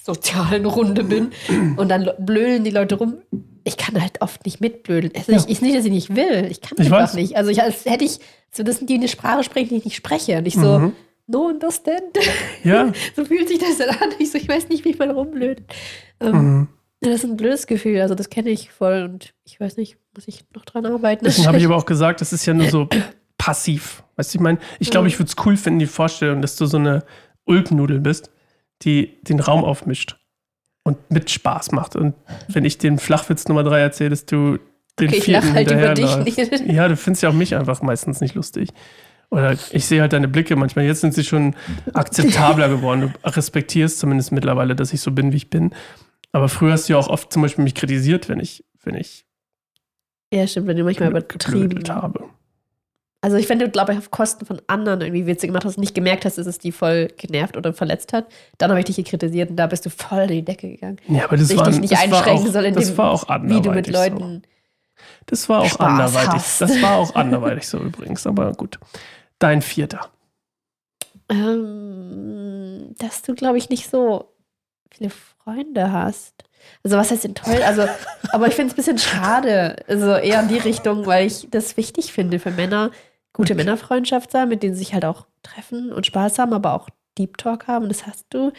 sozialen 0.03 0.65
Runde 0.65 1.03
bin 1.03 1.31
und 1.77 1.89
dann 1.89 2.09
blödeln 2.19 2.63
die 2.63 2.71
Leute 2.71 2.97
rum. 2.97 3.19
Ich 3.65 3.77
kann 3.77 4.01
halt 4.01 4.23
oft 4.23 4.45
nicht 4.47 4.61
mitblödeln. 4.61 5.13
Es 5.15 5.29
ist, 5.29 5.49
ja. 5.49 5.67
nicht, 5.67 5.77
dass 5.77 5.85
ich 5.85 5.93
nicht 5.93 6.17
will. 6.17 6.47
Ich 6.51 6.61
kann 6.61 6.79
ich 6.79 6.87
einfach 6.87 7.03
weiß. 7.03 7.15
nicht. 7.15 7.37
Also 7.37 7.51
ich, 7.51 7.63
als 7.63 7.85
hätte 7.85 8.05
ich, 8.05 8.19
so 8.51 8.63
das 8.63 8.79
sind 8.79 8.89
die 8.89 8.95
eine 8.95 9.09
Sprache 9.09 9.43
sprechen, 9.43 9.71
die 9.71 9.77
ich 9.77 9.85
nicht 9.85 9.97
spreche. 9.97 10.39
Und 10.39 10.47
ich 10.47 10.55
so, 10.55 10.79
mhm 10.79 10.93
no 11.31 11.47
understand. 11.47 12.19
Ja. 12.65 12.93
so 13.17 13.25
fühlt 13.25 13.49
sich 13.49 13.59
das 13.59 13.79
dann 13.79 13.91
an. 13.91 14.11
Ich 14.19 14.31
so, 14.31 14.39
ich 14.39 14.49
weiß 14.49 14.69
nicht, 14.69 14.85
wie 14.85 14.95
man 14.95 15.11
rumblöd. 15.11 15.63
Ähm, 16.21 16.33
mhm. 16.33 16.69
Das 17.01 17.15
ist 17.15 17.25
ein 17.25 17.37
blödes 17.37 17.67
Gefühl, 17.67 18.01
also 18.01 18.15
das 18.15 18.29
kenne 18.29 18.51
ich 18.51 18.71
voll 18.71 19.09
und 19.11 19.33
ich 19.45 19.59
weiß 19.59 19.79
nicht, 19.79 19.97
muss 20.15 20.29
ich 20.29 20.45
noch 20.55 20.67
dran 20.67 20.85
arbeiten. 20.85 21.25
Deswegen 21.25 21.49
habe 21.49 21.57
ich 21.57 21.65
aber 21.65 21.77
auch 21.77 21.87
gesagt, 21.87 22.21
das 22.21 22.35
ist 22.35 22.45
ja 22.45 22.53
nur 22.53 22.69
so 22.69 22.89
passiv. 23.39 24.03
Weißt 24.17 24.35
du, 24.35 24.39
ich 24.39 24.43
meine, 24.43 24.59
ich 24.79 24.91
glaube, 24.91 25.09
ich 25.09 25.19
würde 25.19 25.31
es 25.31 25.47
cool 25.47 25.57
finden, 25.57 25.79
die 25.79 25.87
Vorstellung, 25.87 26.43
dass 26.43 26.57
du 26.57 26.67
so 26.67 26.77
eine 26.77 27.05
Ulknudel 27.47 28.01
bist, 28.01 28.31
die 28.83 29.19
den 29.23 29.41
Raum 29.41 29.65
aufmischt 29.65 30.19
und 30.83 31.11
mit 31.11 31.31
Spaß 31.31 31.73
macht. 31.73 31.97
Und 31.97 32.15
wenn 32.49 32.67
ich 32.67 32.77
den 32.77 32.99
Flachwitz 32.99 33.49
Nummer 33.49 33.65
drei 33.65 33.81
erzähle, 33.81 34.11
dass 34.11 34.27
du 34.27 34.59
den 34.99 35.09
okay, 35.09 35.21
vierten 35.23 35.55
halt 35.55 35.71
hinterherläufst. 35.71 36.65
Ja, 36.67 36.89
du 36.89 36.97
findest 36.97 37.23
ja 37.23 37.31
auch 37.31 37.35
mich 37.35 37.55
einfach 37.55 37.81
meistens 37.81 38.21
nicht 38.21 38.35
lustig. 38.35 38.71
Oder 39.31 39.53
ich 39.53 39.87
sehe 39.87 40.01
halt 40.01 40.13
deine 40.13 40.29
Blicke 40.29 40.57
manchmal. 40.57 40.85
Jetzt 40.85 41.01
sind 41.01 41.15
sie 41.15 41.25
schon 41.25 41.55
akzeptabler 41.95 42.69
geworden. 42.77 43.13
Du 43.23 43.31
respektierst 43.31 44.01
zumindest 44.01 44.33
mittlerweile, 44.33 44.75
dass 44.75 44.93
ich 44.93 45.01
so 45.01 45.13
bin, 45.13 45.33
wie 45.33 45.37
ich 45.37 45.51
bin. 45.51 45.73
Aber 46.33 46.49
früher 46.49 46.73
hast 46.73 46.89
du 46.89 46.95
ja 46.95 46.99
auch 46.99 47.09
oft 47.09 47.33
zum 47.33 47.43
Beispiel 47.43 47.65
mich 47.65 47.75
kritisiert, 47.75 48.29
wenn 48.29 48.41
ich, 48.41 48.65
wenn 48.83 48.97
ich. 48.97 49.25
Ja, 50.33 50.47
stimmt, 50.47 50.67
wenn 50.67 50.77
du 50.77 50.85
manchmal 50.85 51.11
übertrieben 51.11 51.83
habe. 51.89 52.25
Also 53.23 53.37
ich 53.37 53.47
finde, 53.47 53.69
glaube 53.69 53.93
ich, 53.93 53.99
auf 53.99 54.11
Kosten 54.11 54.47
von 54.47 54.63
anderen 54.67 55.03
irgendwie 55.03 55.27
Witze 55.27 55.47
gemacht 55.47 55.65
hast, 55.65 55.77
nicht 55.77 55.95
gemerkt 55.95 56.25
hast, 56.25 56.39
dass 56.39 56.47
es 56.47 56.59
die 56.59 56.73
voll 56.73 57.09
genervt 57.19 57.57
oder 57.57 57.75
verletzt 57.75 58.13
hat. 58.15 58.27
Dann 58.57 58.71
habe 58.71 58.81
ich 58.81 58.87
dich 58.87 58.97
hier 58.97 59.05
kritisiert 59.05 59.51
und 59.51 59.57
da 59.57 59.67
bist 59.67 59.85
du 59.85 59.91
voll 59.91 60.23
in 60.23 60.29
die 60.29 60.45
Decke 60.45 60.71
gegangen. 60.71 60.99
Ja, 61.07 61.25
aber 61.25 61.37
das, 61.37 61.55
war, 61.55 61.69
dich 61.69 61.81
nicht 61.81 61.99
einschränken 61.99 62.49
auch, 62.49 62.53
soll 62.53 62.65
in 62.65 62.75
das 62.75 62.87
dem, 62.87 62.99
war 62.99 63.11
auch 63.11 63.29
wie 63.43 63.61
du 63.61 63.73
mit 63.73 63.89
Leuten. 63.89 64.19
So. 64.19 64.41
Das 65.27 65.49
war 65.49 65.61
auch 65.61 65.69
Spaß 65.69 65.81
anderweitig. 65.87 66.33
Hast. 66.33 66.61
Das 66.63 66.83
war 66.83 66.97
auch 66.97 67.15
anderweitig 67.15 67.69
so 67.69 67.79
übrigens, 67.79 68.27
aber 68.27 68.53
gut. 68.53 68.79
Dein 69.41 69.63
vierter. 69.63 70.11
Ähm, 71.29 72.95
dass 72.99 73.23
du, 73.23 73.35
glaube 73.35 73.59
ich, 73.59 73.69
nicht 73.69 73.91
so 73.91 74.33
viele 74.93 75.11
Freunde 75.11 75.91
hast. 75.91 76.45
Also 76.85 76.97
was 76.97 77.11
heißt 77.11 77.25
enttäuscht? 77.25 77.63
Also, 77.63 77.87
aber 78.33 78.47
ich 78.47 78.55
finde 78.55 78.69
es 78.69 78.75
ein 78.75 78.77
bisschen 78.77 78.99
schade. 78.99 79.77
Also 79.89 80.15
eher 80.15 80.41
in 80.41 80.49
die 80.49 80.59
Richtung, 80.59 81.07
weil 81.07 81.27
ich 81.27 81.49
das 81.51 81.77
wichtig 81.77 82.13
finde 82.13 82.39
für 82.39 82.51
Männer, 82.51 82.91
gute. 83.33 83.55
Männerfreundschaft 83.55 84.31
sein, 84.31 84.49
mit 84.49 84.63
denen 84.63 84.75
sie 84.75 84.81
sich 84.81 84.95
halt 84.95 85.05
auch 85.05 85.27
treffen 85.43 85.93
und 85.93 86.07
Spaß 86.07 86.39
haben, 86.39 86.53
aber 86.53 86.75
auch 86.75 86.89
Deep 87.17 87.39
Talk 87.39 87.67
haben. 87.67 87.89
Das 87.89 88.07
hast 88.07 88.27
du 88.31 88.53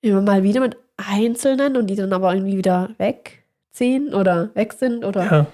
immer 0.00 0.22
mal 0.22 0.42
wieder 0.42 0.60
mit 0.60 0.76
Einzelnen 0.96 1.76
und 1.76 1.88
die 1.88 1.96
dann 1.96 2.12
aber 2.12 2.34
irgendwie 2.34 2.56
wieder 2.56 2.90
wegziehen 2.98 4.14
oder 4.14 4.54
weg 4.54 4.74
sind 4.74 5.04
oder 5.04 5.24
ja. 5.24 5.46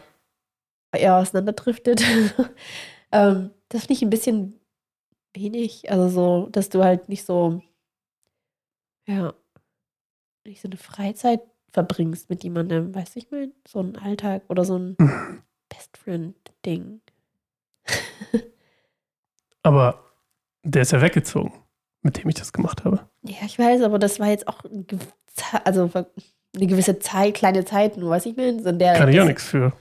eher 0.92 1.16
auseinanderdriftet. 1.16 2.02
ähm, 3.12 3.50
das 3.68 3.82
finde 3.82 3.92
ich 3.94 4.02
ein 4.02 4.10
bisschen 4.10 4.60
wenig. 5.36 5.90
Also 5.90 6.08
so, 6.08 6.48
dass 6.50 6.68
du 6.68 6.82
halt 6.82 7.08
nicht 7.08 7.24
so, 7.24 7.62
ja, 9.06 9.34
nicht 10.44 10.60
so 10.60 10.68
eine 10.68 10.76
Freizeit 10.76 11.42
verbringst 11.70 12.30
mit 12.30 12.42
jemandem, 12.42 12.94
weißt 12.94 13.14
du, 13.14 13.18
ich 13.18 13.30
meine? 13.30 13.52
So 13.68 13.80
ein 13.80 13.96
Alltag 13.96 14.42
oder 14.48 14.64
so 14.64 14.78
ein. 14.78 14.96
Best 15.68 15.96
Friend-Ding. 15.96 17.00
aber 19.62 20.04
der 20.62 20.82
ist 20.82 20.92
ja 20.92 21.02
weggezogen, 21.02 21.52
mit 22.02 22.18
dem 22.18 22.28
ich 22.28 22.36
das 22.36 22.52
gemacht 22.52 22.84
habe. 22.84 23.08
Ja, 23.22 23.44
ich 23.44 23.58
weiß, 23.58 23.82
aber 23.82 23.98
das 23.98 24.20
war 24.20 24.28
jetzt 24.28 24.46
auch 24.46 24.62
also 25.64 25.90
eine 26.54 26.66
gewisse 26.66 26.98
Zeit, 26.98 27.34
kleine 27.34 27.64
Zeit, 27.64 27.96
nur 27.96 28.10
weiß 28.10 28.26
ich 28.26 28.36
meine. 28.36 28.62
So 28.62 28.72
der, 28.72 28.94
Kann 28.94 29.08
ich 29.08 29.20
auch 29.20 29.26
nichts 29.26 29.44
für. 29.44 29.72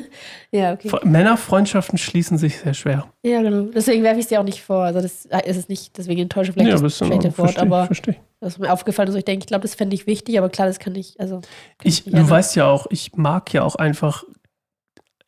ja, 0.52 0.72
okay. 0.72 0.90
Männerfreundschaften 1.04 1.98
schließen 1.98 2.38
sich 2.38 2.58
sehr 2.58 2.74
schwer. 2.74 3.06
Ja, 3.22 3.42
genau. 3.42 3.70
Deswegen 3.74 4.02
werfe 4.02 4.18
ich 4.18 4.24
es 4.24 4.28
dir 4.28 4.40
auch 4.40 4.44
nicht 4.44 4.62
vor. 4.62 4.82
Also 4.82 5.00
das 5.00 5.26
ist 5.26 5.56
es 5.56 5.68
nicht, 5.68 5.96
deswegen 5.96 6.22
enttäusche 6.22 6.52
vielleicht 6.52 6.70
ja, 6.70 6.78
das 6.78 6.96
schlechte 6.98 7.26
Wort, 7.26 7.34
versteh, 7.34 7.60
aber 7.60 7.86
versteh. 7.86 8.16
das 8.40 8.54
ist 8.54 8.58
mir 8.58 8.72
aufgefallen, 8.72 9.08
also 9.08 9.18
ich 9.18 9.24
denke, 9.24 9.44
ich 9.44 9.48
glaube, 9.48 9.62
das 9.62 9.74
fände 9.74 9.94
ich 9.94 10.06
wichtig, 10.06 10.38
aber 10.38 10.48
klar, 10.48 10.66
das 10.66 10.78
kann 10.78 10.94
ich, 10.94 11.18
also. 11.20 11.40
Kann 11.40 11.42
ich, 11.82 12.06
ich 12.06 12.12
du 12.12 12.28
weißt 12.28 12.56
ja 12.56 12.66
auch, 12.66 12.86
ich 12.90 13.16
mag 13.16 13.52
ja 13.52 13.62
auch 13.62 13.76
einfach, 13.76 14.24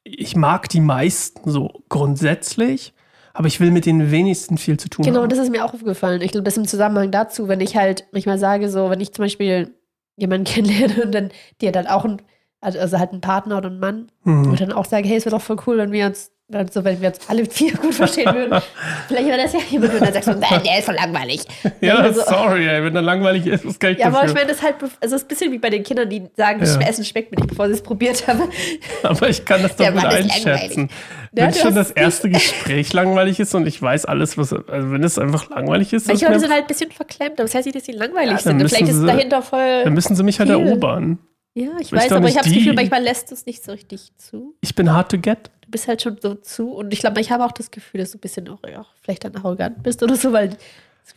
ich 0.05 0.37
mag 0.37 0.69
die 0.69 0.81
meisten 0.81 1.51
so 1.51 1.83
grundsätzlich, 1.89 2.95
aber 3.33 3.47
ich 3.47 3.61
will 3.61 3.71
mit 3.71 3.87
den 3.87 4.11
wenigsten 4.11 4.59
viel 4.59 4.79
zu 4.79 4.89
tun 4.89 5.05
genau, 5.05 5.21
haben. 5.21 5.29
Genau, 5.29 5.37
das 5.37 5.47
ist 5.47 5.53
mir 5.53 5.65
auch 5.65 5.75
aufgefallen. 5.75 6.21
Ich 6.23 6.33
glaube, 6.33 6.45
das 6.45 6.57
im 6.57 6.67
Zusammenhang 6.67 7.11
dazu, 7.11 7.49
wenn 7.49 7.61
ich 7.61 7.77
halt 7.77 8.07
manchmal 8.13 8.39
sage, 8.39 8.69
so, 8.71 8.91
wenn 8.91 9.01
ich 9.01 9.13
zum 9.13 9.25
Beispiel 9.25 9.75
jemanden 10.17 10.45
kennenlerne 10.53 11.05
und 11.05 11.13
dann, 11.13 11.31
die 11.61 11.69
hat 11.69 11.77
halt 11.77 11.89
auch 11.89 12.05
ein 12.05 12.23
also, 12.61 12.79
also 12.79 12.99
halt 12.99 13.12
ein 13.12 13.20
Partner 13.20 13.59
oder 13.59 13.70
ein 13.70 13.79
Mann, 13.79 14.11
mhm. 14.25 14.51
und 14.51 14.61
dann 14.61 14.73
auch 14.73 14.85
sagen, 14.85 15.07
hey, 15.07 15.16
es 15.16 15.25
wäre 15.25 15.35
doch 15.35 15.42
voll 15.42 15.57
cool, 15.66 15.79
wenn 15.79 15.92
wir 15.92 16.07
uns, 16.07 16.31
also 16.53 16.85
wenn 16.85 17.01
wir 17.01 17.09
uns 17.09 17.18
alle 17.29 17.46
vier 17.46 17.73
gut 17.73 17.94
verstehen 17.94 18.35
würden. 18.35 18.61
Vielleicht 19.09 19.29
wäre 19.29 19.38
das 19.38 19.53
ja 19.53 19.61
jemand, 19.70 19.94
und 19.94 20.01
dann 20.03 20.12
sagst 20.12 20.29
du, 20.29 20.33
nein, 20.33 20.61
der 20.64 20.79
ist 20.79 20.85
voll 20.85 20.96
langweilig. 20.96 21.42
Ja, 21.81 22.12
so, 22.12 22.20
sorry, 22.20 22.68
ey, 22.68 22.85
wenn 22.85 22.94
er 22.94 23.03
langweilig 23.03 23.46
ist, 23.46 23.64
ist 23.64 23.81
gar 23.81 23.88
nicht 23.88 24.01
Ja, 24.01 24.09
aber 24.09 24.27
ich 24.27 24.35
meine, 24.35 24.49
das 24.49 24.59
ist 24.59 24.62
halt, 24.62 24.77
also 24.83 24.92
es 25.01 25.12
ist 25.12 25.23
ein 25.23 25.29
bisschen 25.29 25.53
wie 25.53 25.59
bei 25.59 25.70
den 25.70 25.83
Kindern, 25.83 26.11
die 26.11 26.29
sagen, 26.37 26.61
das 26.61 26.75
ja. 26.75 26.83
Essen 26.83 27.05
schmeckt 27.05 27.31
mir 27.31 27.38
nicht, 27.38 27.49
bevor 27.49 27.68
sie 27.68 27.75
es 27.75 27.83
probiert 27.83 28.27
haben. 28.27 28.42
Aber 29.03 29.29
ich 29.29 29.44
kann 29.44 29.62
das 29.62 29.77
doch 29.77 29.90
gut 29.90 30.05
einschätzen. 30.05 30.90
Wenn 31.33 31.55
schon 31.55 31.75
das 31.75 31.90
erste 31.90 32.29
Gespräch 32.29 32.92
langweilig 32.92 33.40
ist 33.40 33.55
und 33.55 33.66
ich 33.66 33.81
weiß 33.81 34.05
alles, 34.05 34.37
was, 34.37 34.53
also 34.53 34.90
wenn 34.90 35.03
es 35.03 35.18
einfach 35.18 35.49
langweilig 35.49 35.92
ist. 35.92 36.09
Manche 36.09 36.27
Leute 36.27 36.40
sind 36.40 36.53
halt 36.53 36.62
ein 36.62 36.66
bisschen 36.66 36.90
verklemmt, 36.90 37.33
aber 37.38 37.44
das 37.44 37.55
heißt 37.55 37.66
nicht, 37.66 37.77
dass 37.77 37.85
sie 37.85 37.92
langweilig 37.92 38.33
ja, 38.33 38.38
sind. 38.38 38.59
Vielleicht 38.68 38.88
ist 38.88 38.96
es 38.96 39.07
dahinter 39.07 39.40
voll. 39.40 39.85
Dann 39.85 39.94
müssen 39.94 40.16
sie 40.16 40.23
mich 40.23 40.38
halt 40.38 40.51
erobern. 40.51 41.18
Ja, 41.55 41.71
ich 41.81 41.93
weiß, 41.93 42.13
aber 42.13 42.29
ich 42.29 42.37
habe 42.37 42.49
das 42.49 42.55
Gefühl, 42.55 42.75
manchmal 42.75 43.03
lässt 43.03 43.33
es 43.33 43.45
nicht 43.45 43.65
so 43.65 43.73
richtig 43.73 44.13
zu. 44.17 44.55
Ich 44.61 44.75
bin 44.75 44.93
hard 44.93 45.11
to 45.11 45.19
get. 45.19 45.51
Du 45.63 45.71
bist 45.71 45.89
halt 45.89 46.01
schon 46.01 46.17
so 46.21 46.35
zu. 46.37 46.71
Und 46.71 46.93
ich 46.93 47.01
glaube, 47.01 47.21
ich 47.21 47.33
habe 47.33 47.45
auch 47.45 47.53
das 47.53 47.71
Gefühl, 47.71 48.01
dass 48.01 48.13
du 48.13 48.19
ein 48.19 48.21
bisschen 48.21 48.49
auch, 48.49 48.61
ja, 48.69 48.87
vielleicht 49.03 49.25
dann 49.25 49.35
arrogant 49.37 49.83
bist 49.83 50.03
oder 50.03 50.17
so, 50.17 50.33
weil 50.33 50.57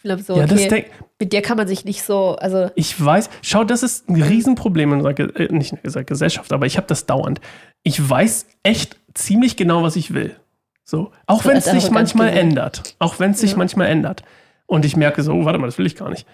ich 0.03 0.09
habe, 0.09 0.23
so, 0.23 0.35
ja, 0.35 0.45
okay, 0.45 0.87
mit 1.19 1.33
dir 1.33 1.41
kann 1.41 1.57
man 1.57 1.67
sich 1.67 1.85
nicht 1.85 2.01
so, 2.01 2.35
also. 2.35 2.71
Ich 2.75 3.03
weiß, 3.03 3.29
schau, 3.41 3.63
das 3.63 3.83
ist 3.83 4.09
ein 4.09 4.21
Riesenproblem 4.21 4.93
in 4.93 5.05
unserer, 5.05 5.39
äh, 5.39 5.53
nicht 5.53 5.73
in 5.73 5.79
unserer 5.83 6.03
Gesellschaft, 6.03 6.51
aber 6.51 6.65
ich 6.65 6.77
habe 6.77 6.87
das 6.87 7.05
dauernd. 7.05 7.39
Ich 7.83 8.09
weiß 8.09 8.47
echt 8.63 8.97
ziemlich 9.13 9.55
genau, 9.55 9.83
was 9.83 9.95
ich 9.95 10.13
will. 10.13 10.35
So, 10.83 11.11
auch 11.27 11.45
wenn 11.45 11.57
es 11.57 11.65
sich 11.65 11.91
manchmal 11.91 12.29
ändert. 12.29 12.95
Auch 12.99 13.19
wenn 13.19 13.31
es 13.31 13.39
sich 13.39 13.51
ja. 13.51 13.57
manchmal 13.57 13.87
ändert. 13.87 14.23
Und 14.65 14.83
ich 14.83 14.95
merke 14.95 15.21
so, 15.21 15.33
oh, 15.33 15.45
warte 15.45 15.59
mal, 15.59 15.67
das 15.67 15.77
will 15.77 15.85
ich 15.85 15.95
gar 15.95 16.09
nicht. 16.09 16.25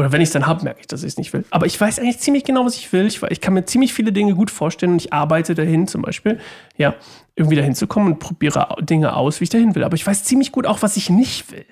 Oder 0.00 0.12
wenn 0.12 0.22
ich 0.22 0.30
es 0.30 0.32
dann 0.32 0.46
habe, 0.46 0.64
merke 0.64 0.80
ich, 0.80 0.86
dass 0.86 1.02
ich 1.02 1.08
es 1.08 1.18
nicht 1.18 1.34
will. 1.34 1.44
Aber 1.50 1.66
ich 1.66 1.78
weiß 1.78 1.98
eigentlich 1.98 2.20
ziemlich 2.20 2.44
genau, 2.44 2.64
was 2.64 2.74
ich 2.74 2.90
will. 2.90 3.04
Ich, 3.04 3.22
ich 3.22 3.42
kann 3.42 3.52
mir 3.52 3.66
ziemlich 3.66 3.92
viele 3.92 4.12
Dinge 4.12 4.34
gut 4.34 4.50
vorstellen 4.50 4.92
und 4.92 5.02
ich 5.02 5.12
arbeite 5.12 5.54
dahin, 5.54 5.86
zum 5.88 6.00
Beispiel, 6.00 6.40
ja, 6.78 6.94
irgendwie 7.36 7.56
dahin 7.56 7.74
zu 7.74 7.86
kommen 7.86 8.06
und 8.06 8.18
probiere 8.18 8.76
Dinge 8.80 9.14
aus, 9.14 9.40
wie 9.40 9.44
ich 9.44 9.50
dahin 9.50 9.74
will. 9.74 9.84
Aber 9.84 9.96
ich 9.96 10.06
weiß 10.06 10.24
ziemlich 10.24 10.52
gut 10.52 10.64
auch, 10.64 10.80
was 10.80 10.96
ich 10.96 11.10
nicht 11.10 11.52
will. 11.52 11.66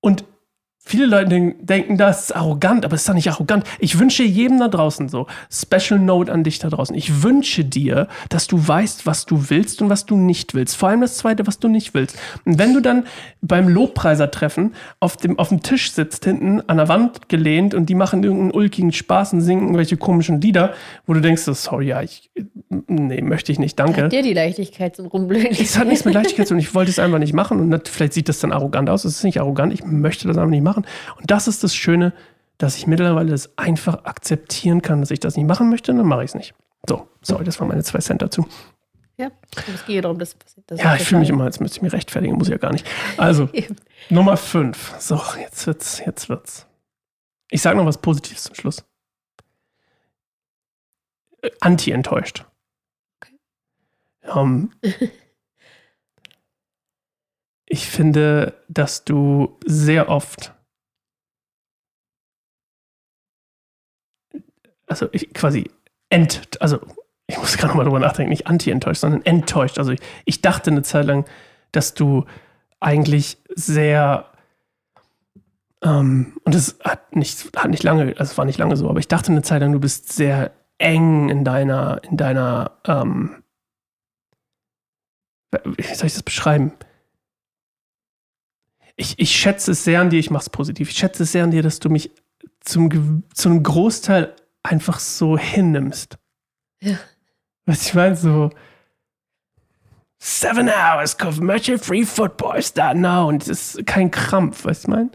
Und 0.00 0.24
Viele 0.88 1.04
Leute 1.04 1.54
denken, 1.60 1.98
das 1.98 2.22
ist 2.22 2.32
arrogant, 2.34 2.86
aber 2.86 2.94
es 2.94 3.02
ist 3.02 3.08
doch 3.10 3.14
nicht 3.14 3.28
arrogant. 3.28 3.64
Ich 3.78 3.98
wünsche 3.98 4.22
jedem 4.22 4.58
da 4.58 4.68
draußen 4.68 5.10
so, 5.10 5.26
Special 5.52 6.00
Note 6.00 6.32
an 6.32 6.44
dich 6.44 6.60
da 6.60 6.70
draußen. 6.70 6.96
Ich 6.96 7.22
wünsche 7.22 7.62
dir, 7.62 8.08
dass 8.30 8.46
du 8.46 8.66
weißt, 8.66 9.04
was 9.04 9.26
du 9.26 9.50
willst 9.50 9.82
und 9.82 9.90
was 9.90 10.06
du 10.06 10.16
nicht 10.16 10.54
willst. 10.54 10.78
Vor 10.78 10.88
allem 10.88 11.02
das 11.02 11.18
Zweite, 11.18 11.46
was 11.46 11.58
du 11.58 11.68
nicht 11.68 11.92
willst. 11.92 12.16
Und 12.46 12.58
wenn 12.58 12.72
du 12.72 12.80
dann 12.80 13.04
beim 13.42 13.68
Lobpreisertreffen 13.68 14.72
auf 14.98 15.18
dem, 15.18 15.38
auf 15.38 15.50
dem 15.50 15.62
Tisch 15.62 15.92
sitzt, 15.92 16.24
hinten 16.24 16.62
an 16.68 16.78
der 16.78 16.88
Wand 16.88 17.28
gelehnt 17.28 17.74
und 17.74 17.90
die 17.90 17.94
machen 17.94 18.24
irgendeinen 18.24 18.52
ulkigen 18.52 18.92
Spaß 18.92 19.34
und 19.34 19.42
singen 19.42 19.64
irgendwelche 19.64 19.98
komischen 19.98 20.40
Lieder, 20.40 20.72
wo 21.06 21.12
du 21.12 21.20
denkst, 21.20 21.42
so, 21.42 21.52
sorry, 21.52 21.88
ja, 21.88 22.00
ich, 22.00 22.30
nee, 22.86 23.20
möchte 23.20 23.52
ich 23.52 23.58
nicht, 23.58 23.78
danke. 23.78 24.04
Hat 24.04 24.12
dir 24.12 24.22
die 24.22 24.32
Leichtigkeit 24.32 24.96
zum 24.96 25.06
Rumblöden. 25.06 25.50
Es 25.50 25.76
hat 25.76 25.86
nichts 25.86 26.06
mit 26.06 26.14
Leichtigkeit 26.14 26.48
zu 26.48 26.54
tun. 26.54 26.60
Ich 26.60 26.74
wollte 26.74 26.90
es 26.90 26.98
einfach 26.98 27.18
nicht 27.18 27.34
machen 27.34 27.60
und 27.60 27.70
das, 27.70 27.82
vielleicht 27.84 28.14
sieht 28.14 28.30
das 28.30 28.38
dann 28.40 28.52
arrogant 28.52 28.88
aus. 28.88 29.04
Es 29.04 29.16
ist 29.16 29.24
nicht 29.24 29.38
arrogant. 29.38 29.74
Ich 29.74 29.84
möchte 29.84 30.28
das 30.28 30.38
einfach 30.38 30.50
nicht 30.50 30.62
machen. 30.62 30.77
Und 31.16 31.30
das 31.30 31.48
ist 31.48 31.64
das 31.64 31.74
Schöne, 31.74 32.12
dass 32.58 32.76
ich 32.76 32.86
mittlerweile 32.86 33.30
das 33.30 33.56
einfach 33.56 34.04
akzeptieren 34.04 34.82
kann, 34.82 35.00
dass 35.00 35.10
ich 35.10 35.20
das 35.20 35.36
nicht 35.36 35.46
machen 35.46 35.70
möchte, 35.70 35.94
dann 35.94 36.06
mache 36.06 36.24
ich 36.24 36.30
es 36.30 36.34
nicht. 36.34 36.54
So, 36.88 37.08
sorry, 37.22 37.44
das 37.44 37.60
waren 37.60 37.68
meine 37.68 37.84
zwei 37.84 38.00
Cent 38.00 38.22
dazu. 38.22 38.46
Ja, 39.16 39.30
es 39.74 39.84
geht 39.84 40.04
darum, 40.04 40.18
dass 40.18 40.36
das 40.66 40.80
Ja, 40.80 40.94
ich 40.94 41.02
fühle 41.02 41.20
mich 41.20 41.28
immer, 41.28 41.44
als 41.44 41.58
müsste 41.58 41.78
ich 41.78 41.82
mich 41.82 41.92
rechtfertigen, 41.92 42.36
muss 42.36 42.46
ich 42.46 42.52
ja 42.52 42.58
gar 42.58 42.72
nicht. 42.72 42.86
Also, 43.16 43.48
Nummer 44.10 44.36
fünf. 44.36 44.94
So, 45.00 45.20
jetzt 45.40 45.66
wird's, 45.66 46.00
jetzt 46.04 46.28
wird's. 46.28 46.66
Ich 47.50 47.62
sage 47.62 47.76
noch 47.76 47.86
was 47.86 47.98
Positives 47.98 48.44
zum 48.44 48.54
Schluss. 48.54 48.84
Äh, 51.42 51.50
Anti-enttäuscht. 51.60 52.44
Ähm, 54.22 54.70
ich 57.66 57.86
finde, 57.86 58.54
dass 58.68 59.04
du 59.04 59.58
sehr 59.66 60.08
oft, 60.08 60.54
also 64.88 65.08
ich 65.12 65.32
quasi 65.34 65.70
ent, 66.10 66.60
also 66.60 66.80
ich 67.26 67.38
muss 67.38 67.56
gerade 67.56 67.76
mal 67.76 67.84
drüber 67.84 68.00
nachdenken, 68.00 68.30
nicht 68.30 68.46
anti-enttäuscht, 68.46 69.00
sondern 69.00 69.24
enttäuscht. 69.24 69.78
Also 69.78 69.92
ich, 69.92 70.00
ich 70.24 70.40
dachte 70.40 70.70
eine 70.70 70.82
Zeit 70.82 71.06
lang, 71.06 71.26
dass 71.72 71.94
du 71.94 72.24
eigentlich 72.80 73.38
sehr 73.54 74.26
ähm, 75.82 76.36
und 76.44 76.54
es 76.54 76.78
hat 76.82 77.14
nicht, 77.14 77.56
hat 77.56 77.70
nicht 77.70 77.82
lange, 77.82 78.14
also 78.18 78.32
es 78.32 78.38
war 78.38 78.44
nicht 78.44 78.58
lange 78.58 78.76
so, 78.76 78.88
aber 78.88 78.98
ich 78.98 79.08
dachte 79.08 79.30
eine 79.30 79.42
Zeit 79.42 79.60
lang, 79.60 79.72
du 79.72 79.80
bist 79.80 80.12
sehr 80.12 80.52
eng 80.78 81.28
in 81.28 81.44
deiner, 81.44 82.00
in 82.04 82.16
deiner, 82.16 82.78
ähm, 82.86 83.42
wie 85.64 85.94
soll 85.94 86.06
ich 86.06 86.14
das 86.14 86.22
beschreiben? 86.22 86.72
Ich, 88.96 89.18
ich 89.18 89.30
schätze 89.30 89.72
es 89.72 89.84
sehr 89.84 90.00
an 90.00 90.10
dir, 90.10 90.18
ich 90.18 90.30
mache 90.30 90.42
es 90.42 90.50
positiv. 90.50 90.90
Ich 90.90 90.98
schätze 90.98 91.22
es 91.22 91.32
sehr 91.32 91.44
an 91.44 91.52
dir, 91.52 91.62
dass 91.62 91.78
du 91.78 91.88
mich 91.88 92.10
zum, 92.60 93.22
zum 93.32 93.62
Großteil 93.62 94.34
einfach 94.62 94.98
so 94.98 95.38
hinnimmst. 95.38 96.18
Ja. 96.82 96.98
Was 97.66 97.86
ich 97.86 97.94
meine, 97.94 98.16
so 98.16 98.50
Seven 100.20 100.68
hours 100.68 101.16
commercial 101.16 101.78
free 101.78 102.04
football 102.04 102.60
start 102.60 102.96
now. 102.96 103.28
Und 103.28 103.46
es 103.46 103.76
ist 103.76 103.86
kein 103.86 104.10
Krampf, 104.10 104.64
weißt 104.64 104.86
du, 104.86 104.90
ich 104.90 104.96
meine? 104.96 105.10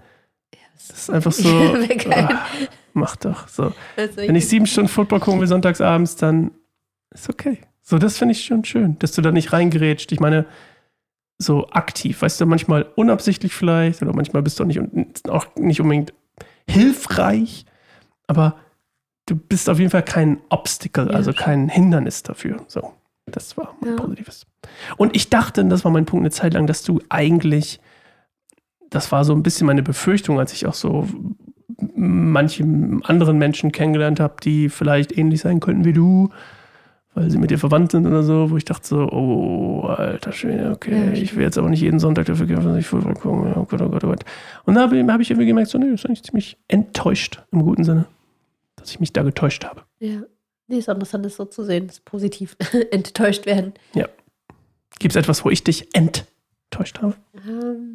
Das 0.88 0.98
ist 0.98 1.10
einfach 1.10 1.32
so. 1.32 1.50
ah, 2.12 2.46
mach 2.94 3.16
doch. 3.18 3.48
So. 3.48 3.74
Wenn 3.96 4.36
ich 4.36 4.48
sieben 4.48 4.66
Stunden 4.66 4.90
Football 4.90 5.20
gucken 5.20 5.42
will 5.42 5.48
sonntags 5.48 5.82
abends, 5.82 6.16
dann 6.16 6.52
ist 7.14 7.30
okay. 7.30 7.60
So, 7.82 7.98
das 7.98 8.18
finde 8.18 8.32
ich 8.32 8.46
schon 8.46 8.64
schön, 8.64 8.98
dass 9.00 9.12
du 9.12 9.22
da 9.22 9.32
nicht 9.32 9.52
reingerätscht. 9.52 10.12
Ich 10.14 10.22
meine, 10.22 10.46
so 11.38 11.70
aktiv, 11.70 12.22
weißt 12.22 12.40
du, 12.40 12.46
manchmal 12.46 12.84
unabsichtlich 12.96 13.54
vielleicht 13.54 14.02
oder 14.02 14.14
manchmal 14.14 14.42
bist 14.42 14.60
du 14.60 14.64
auch 14.64 14.68
nicht, 14.68 14.80
auch 15.30 15.48
nicht 15.56 15.82
unbedingt 15.82 16.14
hilfreich, 16.70 17.66
aber 18.28 18.58
du 19.26 19.36
bist 19.36 19.70
auf 19.70 19.80
jeden 19.80 19.92
Fall 19.92 20.04
kein 20.04 20.40
Obstacle, 20.50 21.08
ja, 21.08 21.14
also 21.14 21.34
kein 21.34 21.70
Hindernis 21.70 22.24
dafür. 22.24 22.58
So, 22.68 22.94
das 23.26 23.58
war 23.58 23.76
mein 23.82 23.92
ja. 23.92 23.96
Positives. 23.96 24.46
Und 24.98 25.16
ich 25.16 25.30
dachte, 25.30 25.64
das 25.66 25.86
war 25.86 25.92
mein 25.92 26.06
Punkt 26.06 26.24
eine 26.24 26.32
Zeit 26.32 26.54
lang, 26.54 26.68
dass 26.68 26.84
du 26.84 27.02
eigentlich, 27.10 27.80
das 28.90 29.12
war 29.12 29.24
so 29.24 29.34
ein 29.34 29.44
bisschen 29.44 29.68
meine 29.68 29.84
Befürchtung, 29.84 30.40
als 30.40 30.54
ich 30.54 30.66
auch 30.66 30.74
so 30.74 31.08
manche 31.96 32.64
anderen 33.04 33.38
Menschen 33.38 33.72
kennengelernt 33.72 34.20
habe, 34.20 34.36
die 34.44 34.70
vielleicht 34.70 35.18
ähnlich 35.18 35.42
sein 35.42 35.60
könnten 35.60 35.86
wie 35.86 35.94
du, 35.94 36.30
weil 37.14 37.30
sie 37.30 37.38
mit 37.38 37.52
dir 37.52 37.60
verwandt 37.60 37.92
sind 37.92 38.06
oder 38.08 38.24
so, 38.24 38.52
wo 38.52 38.58
ich 38.58 38.66
dachte 38.66 38.88
so, 38.88 39.10
oh, 39.10 39.82
alter 39.84 40.32
Schwede, 40.32 40.72
okay, 40.72 41.08
ja. 41.08 41.12
ich 41.14 41.36
will 41.36 41.44
jetzt 41.44 41.58
aber 41.58 41.70
nicht 41.70 41.82
jeden 41.82 42.00
Sonntag 42.00 42.26
dafür 42.26 42.48
kämpfen, 42.48 42.70
dass 42.70 42.78
ich 42.78 42.88
Fußball 42.88 43.14
gucke, 43.14 43.54
oh 43.56 43.66
Gott, 43.66 43.82
oh 43.82 43.90
Gott, 43.90 44.04
oh 44.04 44.08
Gott. 44.08 44.26
Und 44.66 44.76
da 44.76 44.82
habe 44.82 45.04
hab 45.12 45.22
ich 45.22 45.30
irgendwie 45.30 45.48
gemerkt, 45.48 45.70
so, 45.70 45.78
nee, 45.78 45.90
das 45.90 46.02
ist 46.02 46.06
eigentlich 46.06 46.24
ziemlich 46.24 46.58
enttäuscht, 46.68 47.44
im 47.52 47.64
guten 47.64 47.84
Sinne, 47.84 48.06
dass 48.84 48.92
ich 48.92 49.00
mich 49.00 49.14
da 49.14 49.24
getäuscht 49.24 49.64
habe. 49.64 49.84
Ja, 50.00 50.24
nee, 50.68 50.78
ist 50.78 50.90
interessant, 50.90 51.26
das 51.26 51.36
so 51.36 51.46
zu 51.46 51.64
sehen, 51.64 51.88
das 51.88 52.00
positiv 52.02 52.58
enttäuscht 52.92 53.46
werden. 53.46 53.74
Ja. 53.94 54.08
Gibt 55.00 55.14
es 55.14 55.16
etwas, 55.16 55.44
wo 55.44 55.50
ich 55.50 55.64
dich 55.64 55.96
enttäuscht 55.96 57.00
habe? 57.02 57.16
Ähm, 57.48 57.94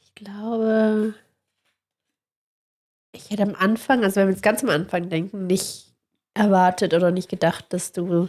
ich 0.00 0.14
glaube 0.14 1.14
ich 3.16 3.30
hätte 3.30 3.42
am 3.42 3.54
Anfang, 3.54 4.04
also 4.04 4.16
wenn 4.20 4.28
wir 4.28 4.34
jetzt 4.34 4.42
ganz 4.42 4.62
am 4.62 4.70
Anfang 4.70 5.08
denken, 5.08 5.46
nicht 5.46 5.86
erwartet 6.34 6.94
oder 6.94 7.10
nicht 7.10 7.28
gedacht, 7.28 7.66
dass 7.70 7.92
du 7.92 8.28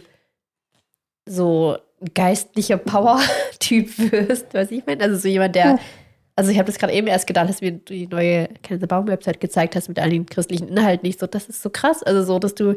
so 1.26 1.76
geistlicher 2.14 2.78
Power-Typ 2.78 3.98
wirst, 4.12 4.54
was 4.54 4.70
ich 4.70 4.86
meine. 4.86 5.04
Also 5.04 5.18
so 5.18 5.28
jemand, 5.28 5.54
der, 5.54 5.78
also 6.38 6.52
ich 6.52 6.58
habe 6.58 6.68
das 6.68 6.78
gerade 6.78 6.92
eben 6.92 7.08
erst 7.08 7.26
gedacht, 7.26 7.48
dass 7.48 7.58
du 7.58 7.64
mir 7.64 7.72
die 7.72 8.06
neue 8.06 8.48
Kenneth 8.62 8.86
Baum-Website 8.86 9.40
gezeigt 9.40 9.74
hast 9.74 9.88
mit 9.88 9.98
all 9.98 10.10
den 10.10 10.24
christlichen 10.24 10.68
Inhalten. 10.68 11.04
Nicht 11.04 11.18
so, 11.18 11.26
das 11.26 11.48
ist 11.48 11.60
so 11.60 11.68
krass. 11.68 12.04
Also 12.04 12.22
so, 12.22 12.38
dass 12.38 12.54
du 12.54 12.76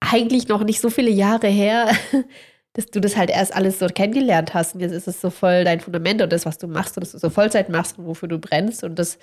eigentlich 0.00 0.48
noch 0.48 0.64
nicht 0.64 0.80
so 0.80 0.88
viele 0.88 1.10
Jahre 1.10 1.48
her, 1.48 1.88
dass 2.72 2.86
du 2.86 3.02
das 3.02 3.18
halt 3.18 3.28
erst 3.28 3.54
alles 3.54 3.78
so 3.78 3.88
kennengelernt 3.88 4.54
hast. 4.54 4.74
Und 4.74 4.80
jetzt 4.80 4.92
ist 4.92 5.06
es 5.06 5.20
so 5.20 5.28
voll 5.28 5.64
dein 5.64 5.80
Fundament 5.80 6.22
und 6.22 6.32
das, 6.32 6.46
was 6.46 6.56
du 6.56 6.66
machst 6.66 6.96
und 6.96 7.02
dass 7.02 7.12
du 7.12 7.18
so 7.18 7.28
Vollzeit 7.28 7.68
machst 7.68 7.98
und 7.98 8.06
wofür 8.06 8.26
du 8.26 8.38
brennst. 8.38 8.82
Und 8.84 8.98
das, 8.98 9.18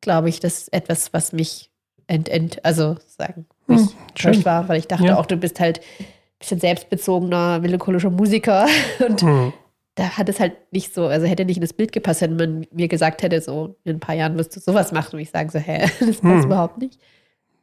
glaube 0.00 0.28
ich, 0.28 0.40
das 0.40 0.62
ist 0.62 0.72
etwas, 0.72 1.12
was 1.12 1.32
mich 1.32 1.70
ent, 2.08 2.28
ent, 2.28 2.64
also 2.64 2.96
sagen, 3.06 3.46
hm, 3.68 3.90
schön 4.16 4.44
war, 4.44 4.68
weil 4.68 4.80
ich 4.80 4.88
dachte 4.88 5.06
ja. 5.06 5.16
auch, 5.16 5.26
du 5.26 5.36
bist 5.36 5.60
halt 5.60 5.78
ein 6.00 6.06
bisschen 6.40 6.58
selbstbezogener, 6.58 7.60
melancholischer 7.60 8.10
Musiker 8.10 8.66
und 9.06 9.22
hm. 9.22 9.52
Da 10.00 10.16
hat 10.16 10.30
es 10.30 10.40
halt 10.40 10.54
nicht 10.72 10.94
so, 10.94 11.08
also 11.08 11.26
hätte 11.26 11.44
nicht 11.44 11.58
in 11.58 11.60
das 11.60 11.74
Bild 11.74 11.92
gepasst, 11.92 12.22
wenn 12.22 12.36
man 12.36 12.66
mir 12.72 12.88
gesagt 12.88 13.22
hätte, 13.22 13.38
so 13.42 13.76
in 13.84 13.96
ein 13.96 14.00
paar 14.00 14.14
Jahren 14.14 14.38
wirst 14.38 14.56
du 14.56 14.60
sowas 14.60 14.92
machen 14.92 15.16
und 15.16 15.20
ich 15.20 15.28
sage 15.28 15.50
so, 15.50 15.58
hä, 15.58 15.80
das 16.00 16.16
passt 16.16 16.22
hm. 16.22 16.44
überhaupt 16.44 16.78
nicht. 16.78 16.98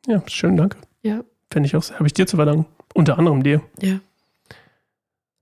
Ja, 0.06 0.22
schön, 0.28 0.56
danke. 0.56 0.78
Ja. 1.02 1.24
Finde 1.52 1.66
ich 1.66 1.76
auch, 1.76 1.92
habe 1.92 2.06
ich 2.06 2.14
dir 2.14 2.28
zu 2.28 2.36
verdanken. 2.36 2.68
Unter 2.94 3.18
anderem 3.18 3.42
dir. 3.42 3.62
Ja. 3.82 4.00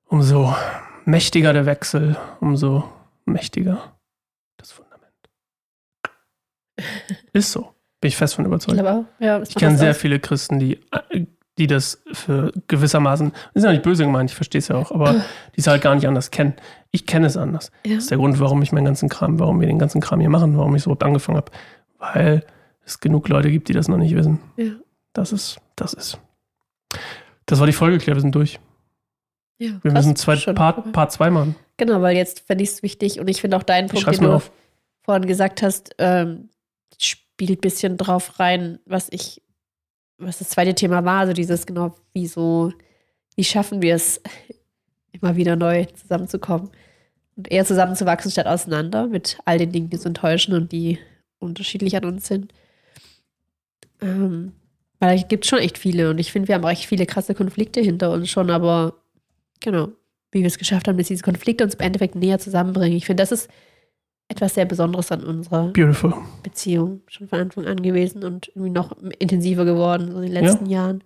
Umso 0.05 0.55
mächtiger 1.03 1.51
der 1.51 1.65
Wechsel, 1.65 2.15
umso 2.39 2.85
mächtiger 3.25 3.97
das 4.55 4.71
Fundament. 4.71 5.13
Ist 7.33 7.51
so. 7.51 7.73
Bin 7.99 8.07
ich 8.07 8.15
fest 8.15 8.35
von 8.35 8.45
überzeugt. 8.45 8.77
Ich, 8.77 9.25
ja, 9.25 9.41
ich 9.41 9.55
kenne 9.55 9.77
sehr 9.77 9.95
viele 9.95 10.19
Christen, 10.19 10.59
die, 10.59 10.79
die 11.57 11.67
das 11.67 12.01
für 12.11 12.51
gewissermaßen, 12.67 13.31
das 13.31 13.61
ist 13.61 13.63
ja 13.63 13.71
nicht 13.71 13.83
böse 13.83 14.03
gemeint, 14.03 14.29
ich 14.29 14.35
verstehe 14.35 14.59
es 14.59 14.67
ja 14.67 14.75
auch, 14.75 14.91
aber 14.91 15.13
die 15.55 15.61
es 15.61 15.67
halt 15.67 15.81
gar 15.81 15.95
nicht 15.95 16.07
anders 16.07 16.31
kennen. 16.31 16.53
Ich 16.91 17.05
kenne 17.05 17.27
es 17.27 17.37
anders. 17.37 17.71
Ja. 17.85 17.95
Das 17.95 18.03
ist 18.03 18.11
der 18.11 18.17
Grund, 18.17 18.39
warum 18.39 18.61
ich 18.61 18.71
meinen 18.71 18.85
ganzen 18.85 19.09
Kram, 19.09 19.39
warum 19.39 19.59
wir 19.59 19.67
den 19.67 19.79
ganzen 19.79 20.01
Kram 20.01 20.19
hier 20.19 20.29
machen, 20.29 20.57
warum 20.57 20.75
ich 20.75 20.83
so 20.83 20.89
überhaupt 20.89 21.03
angefangen 21.03 21.37
habe. 21.37 21.51
Weil 21.97 22.45
es 22.85 22.99
genug 22.99 23.27
Leute 23.29 23.49
gibt, 23.51 23.69
die 23.69 23.73
das 23.73 23.87
noch 23.87 23.97
nicht 23.97 24.15
wissen. 24.15 24.39
Ja. 24.57 24.71
Das 25.13 25.31
ist, 25.31 25.57
das 25.75 25.93
ist. 25.93 26.19
Das 27.45 27.59
war 27.59 27.67
die 27.67 27.73
Folge, 27.73 27.97
Claire, 27.99 28.17
wir 28.17 28.21
sind 28.21 28.35
durch. 28.35 28.59
Ja, 29.57 29.71
wir 29.81 29.91
krass, 29.91 30.05
müssen 30.05 30.15
zwei, 30.17 30.35
Part, 30.53 30.91
Part 30.91 31.11
2 31.11 31.29
machen. 31.29 31.55
Genau, 31.77 32.01
weil 32.01 32.15
jetzt 32.15 32.41
fände 32.41 32.63
ich 32.63 32.71
es 32.71 32.83
wichtig 32.83 33.19
und 33.19 33.29
ich 33.29 33.39
finde 33.39 33.57
auch 33.57 33.63
deinen 33.63 33.87
Punkt, 33.87 34.07
den 34.07 34.21
du 34.21 34.33
auf. 34.33 34.51
vorhin 35.03 35.25
gesagt 35.25 35.61
hast, 35.61 35.95
ähm, 35.97 36.49
spielt 36.99 37.59
ein 37.59 37.61
bisschen 37.61 37.97
drauf 37.97 38.39
rein, 38.39 38.79
was 38.85 39.07
ich, 39.11 39.41
was 40.17 40.39
das 40.39 40.49
zweite 40.49 40.75
Thema 40.75 41.03
war, 41.03 41.21
also 41.21 41.33
dieses 41.33 41.65
genau, 41.65 41.95
wie 42.13 42.29
wie 43.35 43.43
schaffen 43.43 43.81
wir 43.81 43.95
es, 43.95 44.21
immer 45.11 45.35
wieder 45.35 45.55
neu 45.55 45.85
zusammenzukommen 45.85 46.69
und 47.35 47.51
eher 47.51 47.65
zusammenzuwachsen 47.65 48.31
statt 48.31 48.47
auseinander 48.47 49.07
mit 49.07 49.37
all 49.45 49.57
den 49.57 49.71
Dingen, 49.71 49.89
die 49.89 49.97
uns 49.97 50.05
enttäuschen 50.05 50.53
und 50.53 50.71
die 50.71 50.99
unterschiedlich 51.39 51.95
an 51.95 52.05
uns 52.05 52.27
sind. 52.27 52.53
Ähm, 54.01 54.53
weil 54.99 55.17
es 55.17 55.27
gibt 55.27 55.45
schon 55.45 55.59
echt 55.59 55.77
viele 55.77 56.09
und 56.09 56.19
ich 56.19 56.31
finde, 56.31 56.47
wir 56.47 56.55
haben 56.55 56.65
auch 56.65 56.69
echt 56.69 56.85
viele 56.85 57.05
krasse 57.05 57.33
Konflikte 57.35 57.81
hinter 57.81 58.11
uns 58.11 58.29
schon, 58.29 58.49
aber 58.49 58.95
genau, 59.59 59.89
wie 60.31 60.41
wir 60.41 60.47
es 60.47 60.57
geschafft 60.57 60.87
haben, 60.87 60.97
dass 60.97 61.07
diese 61.07 61.23
Konflikte 61.23 61.63
uns 61.63 61.75
im 61.75 61.81
Endeffekt 61.81 62.15
näher 62.15 62.39
zusammenbringen. 62.39 62.97
Ich 62.97 63.05
finde, 63.05 63.21
das 63.21 63.31
ist 63.31 63.49
etwas 64.27 64.55
sehr 64.55 64.65
Besonderes 64.65 65.11
an 65.11 65.23
unserer 65.23 65.67
Beautiful. 65.69 66.13
Beziehung 66.43 67.01
schon 67.07 67.27
von 67.27 67.39
Anfang 67.39 67.65
an 67.65 67.81
gewesen 67.81 68.23
und 68.23 68.47
irgendwie 68.49 68.69
noch 68.71 68.91
intensiver 69.19 69.65
geworden 69.65 70.11
so 70.11 70.17
in 70.17 70.23
den 70.23 70.31
letzten 70.43 70.65
ja. 70.65 70.81
Jahren. 70.83 71.03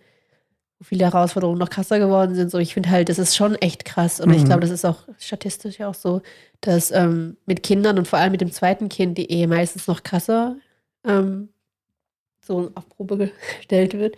wo 0.79 0.85
viele 0.85 1.03
Herausforderungen 1.03 1.59
noch 1.59 1.69
krasser 1.69 1.99
geworden 1.99 2.35
sind. 2.35 2.49
So, 2.51 2.57
ich 2.57 2.73
finde 2.73 2.89
halt, 2.89 3.09
das 3.09 3.19
ist 3.19 3.35
schon 3.35 3.55
echt 3.55 3.83
krass. 3.83 4.21
Und 4.21 4.31
ich 4.31 4.43
Mhm. 4.43 4.45
glaube, 4.45 4.61
das 4.61 4.69
ist 4.69 4.85
auch 4.85 4.99
statistisch 5.19 5.77
ja 5.79 5.89
auch 5.89 5.93
so, 5.93 6.21
dass 6.61 6.91
ähm, 6.91 7.35
mit 7.45 7.63
Kindern 7.63 7.97
und 7.97 8.07
vor 8.07 8.17
allem 8.19 8.31
mit 8.31 8.39
dem 8.39 8.51
zweiten 8.53 8.87
Kind 8.87 9.17
die 9.17 9.29
Ehe 9.29 9.47
meistens 9.49 9.87
noch 9.87 10.03
krasser 10.03 10.55
ähm, 11.05 11.49
so 12.41 12.71
auf 12.75 12.87
Probe 12.87 13.17
gestellt 13.59 13.93
wird. 13.97 14.15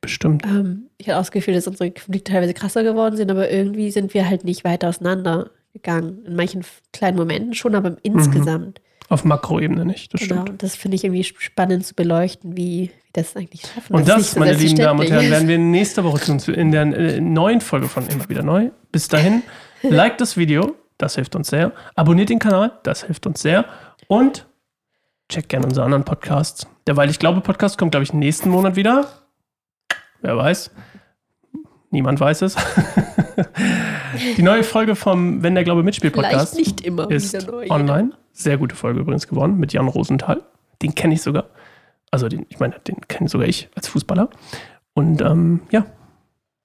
Bestimmt. 0.00 0.44
Ähm, 0.46 0.86
ich 0.98 1.08
habe 1.08 1.16
auch 1.18 1.22
das 1.22 1.32
Gefühl, 1.32 1.54
dass 1.54 1.66
unsere 1.66 1.90
Konflikte 1.90 2.32
teilweise 2.32 2.54
krasser 2.54 2.84
geworden 2.84 3.16
sind, 3.16 3.28
aber 3.28 3.50
irgendwie 3.50 3.90
sind 3.90 4.14
wir 4.14 4.28
halt 4.28 4.44
nicht 4.44 4.62
weiter 4.62 4.88
auseinander 4.90 5.50
gegangen. 5.76 6.24
In 6.26 6.36
manchen 6.36 6.64
kleinen 6.92 7.16
Momenten 7.16 7.54
schon, 7.54 7.74
aber 7.74 7.96
insgesamt. 8.02 8.80
Auf 9.08 9.24
Makroebene 9.24 9.84
nicht, 9.84 10.12
das 10.12 10.20
Genau. 10.22 10.34
stimmt. 10.34 10.50
Und 10.50 10.62
das 10.62 10.74
finde 10.74 10.96
ich 10.96 11.04
irgendwie 11.04 11.22
spannend 11.22 11.86
zu 11.86 11.94
beleuchten, 11.94 12.56
wie 12.56 12.80
wir 12.80 12.88
das 13.12 13.36
eigentlich 13.36 13.62
schaffen. 13.62 13.94
Und 13.94 14.08
das, 14.08 14.18
nicht 14.18 14.30
so 14.30 14.40
meine 14.40 14.52
lieben 14.54 14.76
Damen 14.76 15.00
und 15.00 15.10
Herren, 15.10 15.30
werden 15.30 15.48
wir 15.48 15.58
nächste 15.78 16.02
Woche 16.02 16.20
tun, 16.24 16.38
in 16.54 16.72
der 16.72 16.82
äh, 16.82 17.20
neuen 17.20 17.60
Folge 17.60 17.88
von 17.88 18.06
Immer 18.08 18.28
wieder 18.28 18.42
neu. 18.42 18.70
Bis 18.90 19.06
dahin, 19.08 19.42
liked 19.82 20.20
das 20.20 20.36
Video, 20.36 20.74
das 20.98 21.14
hilft 21.14 21.36
uns 21.36 21.48
sehr. 21.48 21.72
Abonniert 21.94 22.30
den 22.30 22.40
Kanal, 22.40 22.72
das 22.82 23.04
hilft 23.04 23.26
uns 23.26 23.40
sehr. 23.42 23.64
Und 24.08 24.46
checkt 25.28 25.48
gerne 25.50 25.66
unsere 25.66 25.84
anderen 25.84 26.04
Podcasts. 26.04 26.66
Der 26.88 26.96
Weil 26.96 27.08
ich 27.10 27.18
glaube, 27.20 27.40
Podcast 27.42 27.78
kommt, 27.78 27.92
glaube 27.92 28.02
ich, 28.04 28.12
nächsten 28.12 28.48
Monat 28.50 28.74
wieder. 28.76 29.08
Wer 30.20 30.36
weiß. 30.36 30.72
Niemand 31.90 32.18
weiß 32.18 32.42
es. 32.42 32.56
Die 34.36 34.42
neue 34.42 34.62
Folge 34.62 34.96
vom 34.96 35.42
Wenn 35.42 35.54
der 35.54 35.64
Glaube 35.64 35.82
mitspielt 35.82 36.14
Vielleicht 36.14 36.32
Podcast 36.32 36.56
nicht 36.56 36.80
immer 36.82 37.10
ist 37.10 37.48
online. 37.70 38.12
Sehr 38.32 38.58
gute 38.58 38.74
Folge 38.74 39.00
übrigens 39.00 39.26
geworden 39.28 39.58
mit 39.58 39.72
Jan 39.72 39.88
Rosenthal. 39.88 40.42
Den 40.82 40.94
kenne 40.94 41.14
ich 41.14 41.22
sogar. 41.22 41.46
Also 42.10 42.28
den, 42.28 42.46
ich 42.48 42.58
meine, 42.58 42.78
den 42.80 43.00
kenne 43.08 43.28
sogar 43.28 43.48
ich 43.48 43.68
als 43.74 43.88
Fußballer. 43.88 44.28
Und 44.94 45.20
ähm, 45.20 45.60
ja, 45.70 45.86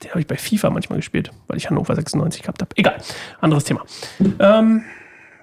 den 0.04 0.10
habe 0.12 0.22
ich 0.22 0.28
bei 0.28 0.38
FIFA 0.38 0.70
manchmal 0.70 1.00
gespielt, 1.00 1.32
weil 1.48 1.58
ich 1.58 1.70
Hannover 1.70 1.96
96 1.96 2.42
gehabt 2.42 2.62
habe. 2.62 2.72
Egal, 2.76 2.98
anderes 3.40 3.64
Thema. 3.64 3.86
Ähm, 4.40 4.84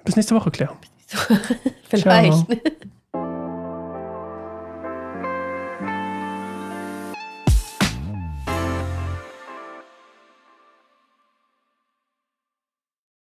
bis 0.03 0.15
nächste 0.15 0.35
Woche, 0.35 0.51
Claire. 0.51 0.73
Vielleicht. 1.89 2.45